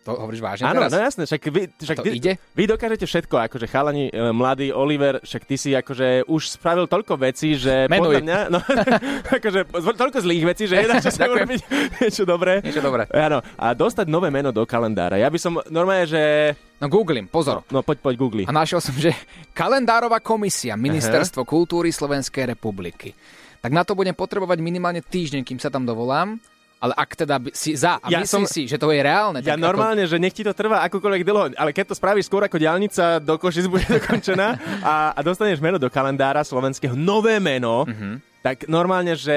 To 0.00 0.16
hovoríš 0.16 0.40
vážne 0.40 0.64
Áno, 0.64 0.80
teraz? 0.80 0.90
no 0.90 0.98
jasné, 0.98 1.22
však 1.28 1.42
vy, 1.52 1.62
však 1.76 1.96
To 2.00 2.04
vy, 2.08 2.10
ide? 2.16 2.32
vy 2.56 2.64
dokážete 2.64 3.04
všetko, 3.04 3.36
akože 3.36 3.68
chalani, 3.68 4.08
e, 4.08 4.32
mladý 4.32 4.72
Oliver, 4.72 5.20
však 5.20 5.42
ty 5.44 5.60
si 5.60 5.76
akože 5.76 6.24
už 6.24 6.56
spravil 6.56 6.88
toľko 6.88 7.20
vecí, 7.20 7.52
že 7.52 7.84
Menuj. 7.84 8.16
podľa 8.16 8.20
mňa, 8.24 8.38
no, 8.48 8.58
akože 9.36 9.60
toľko 9.76 10.18
zlých 10.24 10.44
vecí, 10.48 10.64
že 10.64 10.80
je 10.80 10.88
na 10.88 11.04
čo 11.04 11.12
sa 11.12 11.28
urobiť 11.28 11.60
niečo 12.00 12.24
dobré. 12.24 12.64
Niečo 12.64 12.80
dobré. 12.80 13.04
Áno, 13.12 13.44
a 13.60 13.76
dostať 13.76 14.08
nové 14.08 14.32
meno 14.32 14.48
do 14.48 14.64
kalendára. 14.64 15.20
Ja 15.20 15.28
by 15.28 15.36
som 15.36 15.60
normálne, 15.68 16.08
že... 16.08 16.56
No 16.80 16.88
googlím, 16.88 17.28
pozor. 17.28 17.60
No, 17.68 17.84
poď, 17.84 18.00
poď 18.00 18.14
googli. 18.16 18.42
A 18.48 18.56
našiel 18.56 18.80
som, 18.80 18.96
že 18.96 19.12
kalendárová 19.52 20.16
komisia 20.24 20.80
Ministerstvo 20.80 21.44
kultúry 21.44 21.92
Slovenskej 21.92 22.48
republiky. 22.48 23.12
Tak 23.60 23.68
na 23.68 23.84
to 23.84 23.92
budem 23.92 24.16
potrebovať 24.16 24.64
minimálne 24.64 25.04
týždeň, 25.04 25.44
kým 25.44 25.60
sa 25.60 25.68
tam 25.68 25.84
dovolám. 25.84 26.40
Ale 26.80 26.96
ak 26.96 27.12
teda 27.14 27.36
by 27.36 27.52
si 27.52 27.76
za 27.76 27.96
a 27.96 28.08
Ja 28.08 28.24
myslíš 28.24 28.32
som- 28.32 28.48
si, 28.48 28.64
že 28.64 28.74
to 28.74 28.88
je 28.88 28.98
reálne, 28.98 29.38
Ja 29.38 29.52
normálne, 29.54 30.00
že 30.02 30.16
nech 30.16 30.32
ti 30.32 30.40
to 30.40 30.50
trvá 30.50 30.80
akokoľvek 30.82 31.22
dlho, 31.22 31.44
ale 31.54 31.70
keď 31.70 31.92
to 31.92 31.94
spravíš 31.94 32.24
skôr 32.24 32.40
ako 32.40 32.56
diálnica 32.56 33.20
do 33.20 33.36
Košic 33.36 33.68
bude 33.68 33.84
dokončená 34.00 34.56
a, 34.80 34.94
a 35.12 35.20
dostaneš 35.20 35.60
meno 35.60 35.76
do 35.76 35.86
kalendára 35.86 36.40
slovenského, 36.40 36.96
nové 36.96 37.36
meno, 37.36 37.84
Mhm. 37.84 38.24
tak 38.40 38.64
normálne, 38.66 39.12
že 39.12 39.36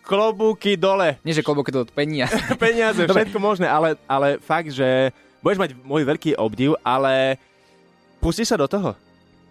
klobúky 0.00 0.74
dole. 0.74 1.20
Nie, 1.20 1.34
že 1.34 1.42
klobúky 1.42 1.68
dole, 1.68 1.84
peniaze. 1.86 2.32
Peniaze, 2.56 3.04
všetko 3.04 3.36
možné, 3.36 3.66
ale, 3.66 4.00
ale 4.06 4.38
fakt, 4.38 4.70
že 4.70 5.12
budeš 5.42 5.58
mať 5.58 5.70
môj 5.76 6.02
veľký 6.06 6.30
obdiv, 6.36 6.72
ale 6.80 7.36
pusti 8.16 8.42
sa 8.42 8.54
do 8.54 8.64
toho. 8.64 8.96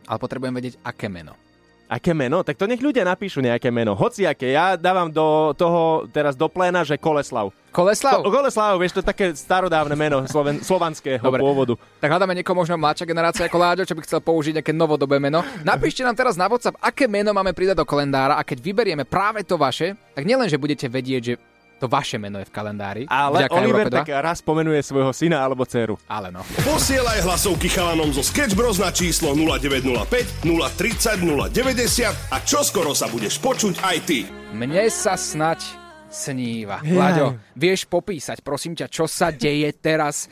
Ale 0.03 0.17
potrebujem 0.17 0.53
vedieť, 0.53 0.75
aké 0.81 1.05
meno. 1.05 1.37
Aké 1.85 2.11
meno? 2.11 2.41
Tak 2.41 2.57
to 2.57 2.65
nech 2.65 2.81
ľudia 2.81 3.05
napíšu 3.05 3.39
nejaké 3.39 3.69
meno. 3.69 3.93
Hoci 3.93 4.25
aké. 4.25 4.49
Ja 4.49 4.73
dávam 4.73 5.05
do 5.05 5.53
toho 5.53 6.09
teraz 6.09 6.33
do 6.33 6.49
pléna, 6.49 6.81
že 6.81 6.97
Koleslav. 6.97 7.53
Koleslav? 7.69 8.25
Ko- 8.25 8.33
Koleslav, 8.33 8.73
vieš, 8.75 8.97
to 8.97 9.01
je 9.01 9.07
také 9.07 9.25
starodávne 9.31 9.93
meno 9.93 10.25
sloven- 10.25 10.65
slovanského 10.65 11.21
Dobre. 11.21 11.45
pôvodu. 11.45 11.77
Tak 11.99 12.09
hľadáme 12.09 12.33
niekoho 12.33 12.57
možno 12.57 12.73
mladšia 12.75 13.05
generácia 13.05 13.45
ako 13.45 13.57
Láďo, 13.59 13.85
čo 13.85 13.93
by 13.93 14.01
chcel 14.01 14.17
použiť 14.17 14.53
nejaké 14.57 14.73
novodobé 14.73 15.21
meno. 15.21 15.45
Napíšte 15.61 16.01
nám 16.01 16.15
teraz 16.15 16.33
na 16.33 16.47
WhatsApp, 16.47 16.79
aké 16.79 17.05
meno 17.05 17.29
máme 17.31 17.53
pridať 17.53 17.77
do 17.77 17.85
kalendára 17.85 18.33
a 18.33 18.41
keď 18.41 18.57
vyberieme 18.63 19.05
práve 19.05 19.45
to 19.45 19.53
vaše, 19.53 19.93
tak 20.15 20.25
nielen, 20.25 20.49
že 20.49 20.57
budete 20.57 20.87
vedieť, 20.87 21.21
že 21.21 21.33
to 21.79 21.91
vaše 21.91 22.15
meno 22.15 22.39
je 22.39 22.47
v 22.47 22.53
kalendári. 22.53 23.03
Ale 23.11 23.45
vďaka 23.45 23.55
Oliver 23.59 23.85
Európe 23.85 23.91
2, 23.91 23.99
tak 23.99 24.09
raz 24.23 24.39
pomenuje 24.39 24.79
svojho 24.79 25.11
syna 25.11 25.43
alebo 25.43 25.67
dceru. 25.67 25.99
Ale 26.07 26.31
no. 26.31 26.41
Posielaj 26.63 27.23
hlasovky 27.27 27.67
chalanom 27.67 28.15
zo 28.15 28.23
Sketch 28.23 28.55
Bros 28.55 28.79
na 28.79 28.95
číslo 28.95 29.35
0905 29.35 30.47
030 30.47 31.19
090 31.21 32.31
a 32.31 32.37
čoskoro 32.43 32.95
sa 32.95 33.11
budeš 33.11 33.37
počuť 33.43 33.83
aj 33.83 33.97
ty. 34.07 34.23
Mne 34.55 34.87
sa 34.87 35.19
snať 35.19 35.85
sníva. 36.07 36.79
Láďo, 36.79 37.35
vieš 37.59 37.91
popísať, 37.91 38.39
prosím 38.39 38.71
ťa, 38.79 38.87
čo 38.87 39.03
sa 39.03 39.35
deje 39.35 39.67
teraz? 39.75 40.31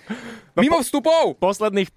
Mimo 0.56 0.80
vstupov! 0.80 1.36
Posledných 1.36 1.92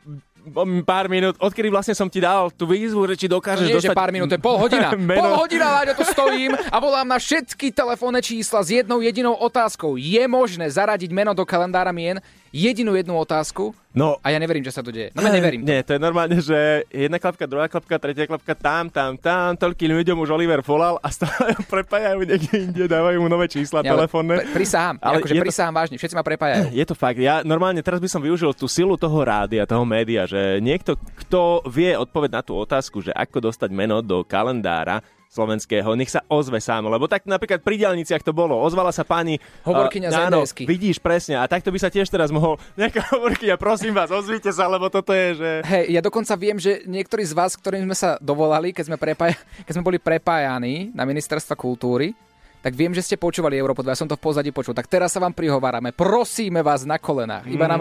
pár 0.86 1.10
minút, 1.10 1.34
odkedy 1.42 1.68
vlastne 1.68 1.94
som 1.94 2.06
ti 2.06 2.22
dal 2.22 2.48
tú 2.54 2.66
výzvu, 2.70 3.02
že 3.10 3.14
či 3.18 3.26
To 3.26 3.38
dokážeš 3.38 3.66
nie, 3.66 3.78
že 3.82 3.90
dostať... 3.90 3.96
pár 3.98 4.10
minút, 4.14 4.30
to 4.30 4.36
je 4.38 4.42
pol 4.42 4.56
hodina. 4.64 4.94
Meno. 4.94 5.18
Pol 5.18 5.32
hodina, 5.42 5.66
Láďo, 5.80 5.92
tu 5.98 6.04
stojím 6.06 6.54
a 6.54 6.76
volám 6.78 7.08
na 7.08 7.18
všetky 7.18 7.74
telefónne 7.74 8.22
čísla 8.22 8.62
s 8.62 8.70
jednou 8.70 9.02
jedinou 9.02 9.34
otázkou. 9.34 9.98
Je 9.98 10.22
možné 10.30 10.70
zaradiť 10.70 11.10
meno 11.10 11.34
do 11.34 11.42
kalendára 11.42 11.90
mien? 11.90 12.22
Jedinú 12.56 12.96
jednu 12.96 13.12
otázku 13.14 13.76
No. 13.92 14.20
a 14.20 14.28
ja 14.28 14.36
neverím, 14.36 14.60
že 14.60 14.70
sa 14.70 14.80
to 14.80 14.88
deje. 14.88 15.08
No 15.12 15.20
ja 15.20 15.28
neverím. 15.30 15.60
Nie, 15.62 15.80
to 15.80 15.92
je 15.92 16.00
normálne, 16.02 16.36
že 16.38 16.84
jedna 16.86 17.16
klapka, 17.16 17.44
druhá 17.44 17.64
klapka, 17.64 17.96
tretia 17.96 18.24
klapka, 18.24 18.52
tam, 18.52 18.88
tam, 18.88 19.16
tam, 19.16 19.52
toľkým 19.54 19.88
ľuďom 19.90 20.16
už 20.18 20.28
Oliver 20.30 20.60
volal 20.60 20.96
a 20.98 21.08
stále 21.08 21.56
prepájajú 21.64 22.20
niekde 22.22 22.52
inde, 22.62 22.84
dávajú 22.84 23.16
mu 23.18 23.26
nové 23.26 23.44
čísla 23.46 23.80
Ja, 23.80 23.92
telefónne. 23.92 24.36
pri- 24.38 24.52
Prisahám, 24.54 25.00
Ale 25.00 25.16
akože 25.18 25.32
je 25.32 25.38
to- 25.38 25.46
prisahám 25.48 25.74
vážne, 25.74 25.96
všetci 25.96 26.12
ma 26.12 26.20
prepájajú. 26.22 26.64
Je 26.72 26.84
to 26.84 26.92
fakt. 26.92 27.16
Ja 27.16 27.40
normálne 27.42 27.80
teraz 27.80 27.96
by 27.96 28.06
som 28.06 28.20
využil 28.20 28.52
tú 28.52 28.64
silu 28.66 28.96
toho 28.96 29.16
rádia, 29.18 29.64
toho 29.64 29.84
média, 29.84 30.24
že 30.24 30.60
niekto, 30.60 30.92
kto 31.16 31.64
vie 31.64 31.92
odpoveď 31.94 32.30
na 32.30 32.42
tú 32.42 32.52
otázku, 32.54 33.00
že 33.00 33.12
ako 33.12 33.48
dostať 33.48 33.70
meno 33.70 34.00
do 34.00 34.20
kalendára 34.22 35.00
slovenského, 35.28 35.86
nech 35.92 36.08
sa 36.08 36.24
ozve 36.26 36.58
sám, 36.58 36.86
lebo 36.86 37.04
tak 37.04 37.24
napríklad 37.24 37.60
pri 37.60 37.76
diálniciach 37.78 38.20
to 38.20 38.30
bolo. 38.30 38.56
Ozvala 38.56 38.90
sa 38.90 39.02
pani... 39.02 39.36
Hovorkyňa 39.62 40.08
eh, 40.08 40.26
áno. 40.26 40.46
Vidíš, 40.46 40.96
presne. 40.98 41.36
A 41.36 41.44
takto 41.44 41.68
by 41.68 41.78
sa 41.78 41.88
tiež 41.88 42.06
teraz 42.06 42.30
mohol... 42.30 42.56
Nejaká 42.80 43.12
hovorkyňa, 43.12 43.56
prosím 43.56 43.92
vás, 43.92 44.08
ozvite 44.08 44.48
sa, 44.50 44.66
lebo 44.66 44.88
toto 44.88 45.12
je, 45.12 45.36
že... 45.36 45.50
Hej, 45.62 45.84
ja 45.90 46.00
dokonca 46.00 46.32
viem, 46.34 46.56
že 46.56 46.84
niektorí 46.84 47.22
z 47.22 47.34
vás, 47.34 47.52
ktorým 47.52 47.84
sme 47.84 47.96
sa 47.96 48.16
dovolali, 48.18 48.72
keď 48.72 48.84
sme, 48.86 48.96
prepája- 48.96 49.36
keď 49.62 49.72
sme 49.72 49.84
boli 49.84 49.98
prepájaní 49.98 50.90
na 50.90 51.04
ministerstva 51.04 51.52
kultúry, 51.54 52.16
tak 52.56 52.74
viem, 52.74 52.90
že 52.90 52.98
ste 53.00 53.14
počúvali 53.14 53.54
Európo 53.54 53.78
2, 53.78 53.94
ja 53.94 54.00
som 54.00 54.10
to 54.10 54.18
v 54.18 54.26
pozadí 54.26 54.50
počul. 54.50 54.74
Tak 54.74 54.90
teraz 54.90 55.14
sa 55.14 55.22
vám 55.22 55.30
prihovárame, 55.30 55.94
prosíme 55.94 56.66
vás 56.66 56.82
na 56.82 56.98
kolenách. 56.98 57.46
Iba 57.46 57.62
Mhm. 57.62 57.70
nám 57.70 57.80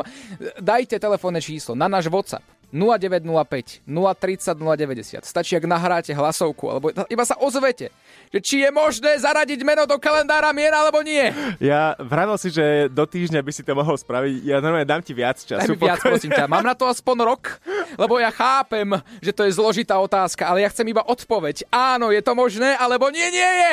dajte 0.59 1.01
telefónne 1.01 1.41
číslo 1.41 1.73
na 1.73 1.89
náš 1.89 2.05
WhatsApp 2.05 2.45
0905 2.75 3.87
030 3.87 4.59
090. 4.59 5.23
Stačí, 5.23 5.55
ak 5.55 5.63
nahráte 5.63 6.11
hlasovku, 6.11 6.67
alebo 6.67 6.91
iba 6.91 7.23
sa 7.23 7.39
ozvete, 7.39 7.95
že 8.35 8.39
či 8.43 8.55
je 8.67 8.69
možné 8.75 9.15
zaradiť 9.15 9.63
meno 9.63 9.87
do 9.87 9.95
kalendára 9.95 10.51
mier 10.51 10.75
alebo 10.75 10.99
nie. 10.99 11.31
Ja 11.63 11.95
vravel 11.95 12.35
si, 12.35 12.51
že 12.51 12.91
do 12.91 13.07
týždňa 13.07 13.39
by 13.39 13.51
si 13.55 13.63
to 13.63 13.71
mohol 13.71 13.95
spraviť. 13.95 14.43
Ja 14.43 14.59
normálne 14.59 14.83
dám 14.83 14.99
ti 14.99 15.15
viac 15.15 15.39
času. 15.39 15.63
Daj 15.63 15.71
mi 15.71 15.79
viac, 15.79 16.03
prosím 16.03 16.35
ťa. 16.35 16.51
Mám 16.51 16.67
na 16.67 16.75
to 16.75 16.91
aspoň 16.91 17.17
rok, 17.23 17.63
lebo 17.95 18.19
ja 18.19 18.29
chápem, 18.35 18.91
že 19.23 19.31
to 19.31 19.47
je 19.47 19.55
zložitá 19.55 19.95
otázka, 19.95 20.43
ale 20.43 20.67
ja 20.67 20.69
chcem 20.69 20.91
iba 20.91 21.01
odpoveď. 21.07 21.71
Áno, 21.71 22.11
je 22.11 22.19
to 22.19 22.35
možné, 22.35 22.75
alebo 22.75 23.07
nie, 23.07 23.25
nie 23.31 23.51
je. 23.63 23.71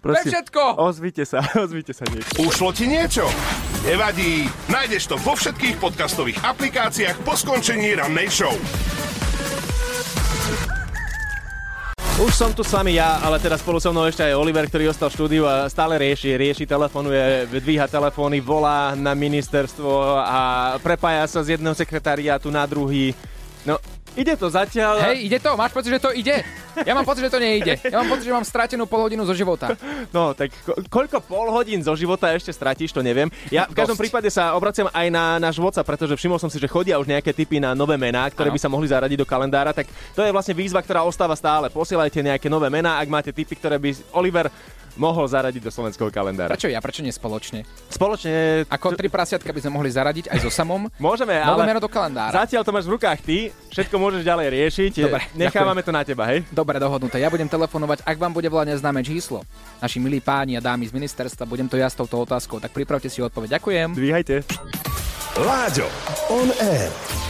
To 0.00 0.16
je 0.16 0.24
všetko. 0.32 0.80
Ozvite 0.80 1.28
sa, 1.28 1.44
ozvite 1.64 1.92
sa 1.92 2.08
niečo. 2.08 2.40
Ušlo 2.40 2.72
ti 2.72 2.88
niečo? 2.88 3.28
Nevadí, 3.80 4.44
nájdeš 4.68 5.08
to 5.08 5.16
vo 5.16 5.32
všetkých 5.32 5.80
podcastových 5.80 6.44
aplikáciách 6.44 7.16
po 7.24 7.32
skončení 7.32 7.96
rannej 7.96 8.28
show. 8.28 8.52
Už 12.20 12.28
som 12.36 12.52
tu 12.52 12.60
s 12.60 12.76
vami 12.76 13.00
ja, 13.00 13.24
ale 13.24 13.40
teraz 13.40 13.64
spolu 13.64 13.80
so 13.80 13.88
mnou 13.88 14.04
ešte 14.04 14.20
aj 14.20 14.36
Oliver, 14.36 14.68
ktorý 14.68 14.92
ostal 14.92 15.08
v 15.08 15.16
štúdiu 15.16 15.48
a 15.48 15.64
stále 15.72 15.96
rieši, 15.96 16.36
rieši, 16.36 16.68
telefonuje, 16.68 17.48
dvíha 17.48 17.88
telefóny, 17.88 18.44
volá 18.44 18.92
na 18.92 19.16
ministerstvo 19.16 20.20
a 20.28 20.38
prepája 20.84 21.24
sa 21.24 21.40
z 21.40 21.56
jedného 21.56 21.72
sekretariátu 21.72 22.52
na 22.52 22.68
druhý. 22.68 23.16
No, 23.64 23.80
ide 24.14 24.34
to 24.34 24.46
zatiaľ. 24.46 25.02
Hej, 25.06 25.26
ide 25.26 25.38
to? 25.38 25.54
Máš 25.54 25.70
pocit, 25.70 25.90
že 25.90 26.00
to 26.00 26.10
ide? 26.10 26.42
Ja 26.82 26.94
mám 26.94 27.02
pocit, 27.02 27.26
že 27.26 27.34
to 27.34 27.42
nejde. 27.42 27.82
Ja 27.82 27.98
mám 27.98 28.08
pocit, 28.08 28.24
že 28.24 28.32
mám 28.32 28.46
stratenú 28.46 28.86
pol 28.86 29.02
hodinu 29.02 29.26
zo 29.26 29.34
života. 29.34 29.74
No, 30.14 30.32
tak 30.32 30.54
ko- 30.62 30.78
koľko 30.86 31.18
pol 31.20 31.50
hodín 31.50 31.82
zo 31.82 31.92
života 31.94 32.30
ešte 32.30 32.50
stratíš, 32.50 32.94
to 32.94 33.02
neviem. 33.02 33.26
Ja 33.50 33.66
v 33.66 33.74
každom 33.74 33.98
Dosť. 33.98 34.02
prípade 34.06 34.28
sa 34.30 34.54
obraciam 34.54 34.86
aj 34.88 35.06
na 35.10 35.38
náš 35.38 35.58
WhatsApp, 35.58 35.84
pretože 35.84 36.14
všimol 36.14 36.38
som 36.38 36.46
si, 36.46 36.56
že 36.56 36.70
chodia 36.70 36.96
už 36.96 37.10
nejaké 37.10 37.34
typy 37.34 37.58
na 37.58 37.74
nové 37.74 37.98
mená, 37.98 38.26
ktoré 38.30 38.48
Áno. 38.50 38.56
by 38.56 38.60
sa 38.62 38.70
mohli 38.70 38.86
zaradiť 38.86 39.18
do 39.18 39.26
kalendára, 39.26 39.74
tak 39.74 39.90
to 40.14 40.22
je 40.22 40.30
vlastne 40.30 40.54
výzva, 40.54 40.78
ktorá 40.80 41.02
ostáva 41.02 41.34
stále. 41.34 41.66
Posielajte 41.68 42.22
nejaké 42.22 42.46
nové 42.46 42.70
mená, 42.70 43.02
ak 43.02 43.10
máte 43.10 43.30
typy, 43.34 43.58
ktoré 43.58 43.76
by 43.82 43.90
Oliver 44.14 44.46
mohol 44.96 45.26
zaradiť 45.26 45.62
do 45.62 45.70
slovenského 45.70 46.08
kalendára. 46.08 46.50
Prečo 46.50 46.66
ja? 46.66 46.80
Prečo 46.80 47.02
nie 47.02 47.12
spoločne? 47.12 47.62
Spoločne... 47.90 48.64
Ako 48.66 48.94
tri 48.94 49.06
prasiatka 49.06 49.50
by 49.50 49.60
sme 49.60 49.76
mohli 49.76 49.90
zaradiť 49.90 50.30
aj 50.30 50.38
so 50.40 50.50
samom. 50.50 50.88
Môžeme, 51.02 51.38
Nové 51.38 51.62
ale 51.62 51.62
meno 51.68 51.80
do 51.82 51.90
kalendára. 51.90 52.32
zatiaľ 52.34 52.62
to 52.64 52.72
máš 52.74 52.86
v 52.88 52.94
rukách 52.98 53.18
ty, 53.22 53.38
všetko 53.70 53.94
môžeš 53.96 54.22
ďalej 54.24 54.46
riešiť. 54.50 54.92
Dobre, 55.06 55.22
Nechávame 55.36 55.80
ďakujem. 55.80 55.86
to 55.86 55.92
na 55.92 56.02
teba, 56.02 56.24
hej? 56.26 56.38
Dobre, 56.50 56.76
dohodnuté. 56.80 57.20
Ja 57.20 57.28
budem 57.28 57.46
telefonovať, 57.46 58.02
ak 58.02 58.16
vám 58.16 58.32
bude 58.32 58.48
volať 58.48 58.74
neznáme 58.74 59.04
číslo. 59.04 59.44
Naši 59.78 60.00
milí 60.00 60.18
páni 60.18 60.56
a 60.56 60.64
dámy 60.64 60.88
z 60.88 60.92
ministerstva, 60.94 61.46
budem 61.46 61.68
to 61.68 61.76
ja 61.76 61.86
s 61.86 61.94
touto 61.94 62.18
otázkou, 62.20 62.58
tak 62.58 62.72
pripravte 62.72 63.06
si 63.06 63.20
odpoveď. 63.20 63.60
Ďakujem. 63.60 63.88
Dvíhajte. 63.94 64.34
Láďo, 65.38 65.86
on 66.28 66.50
air. 66.58 67.29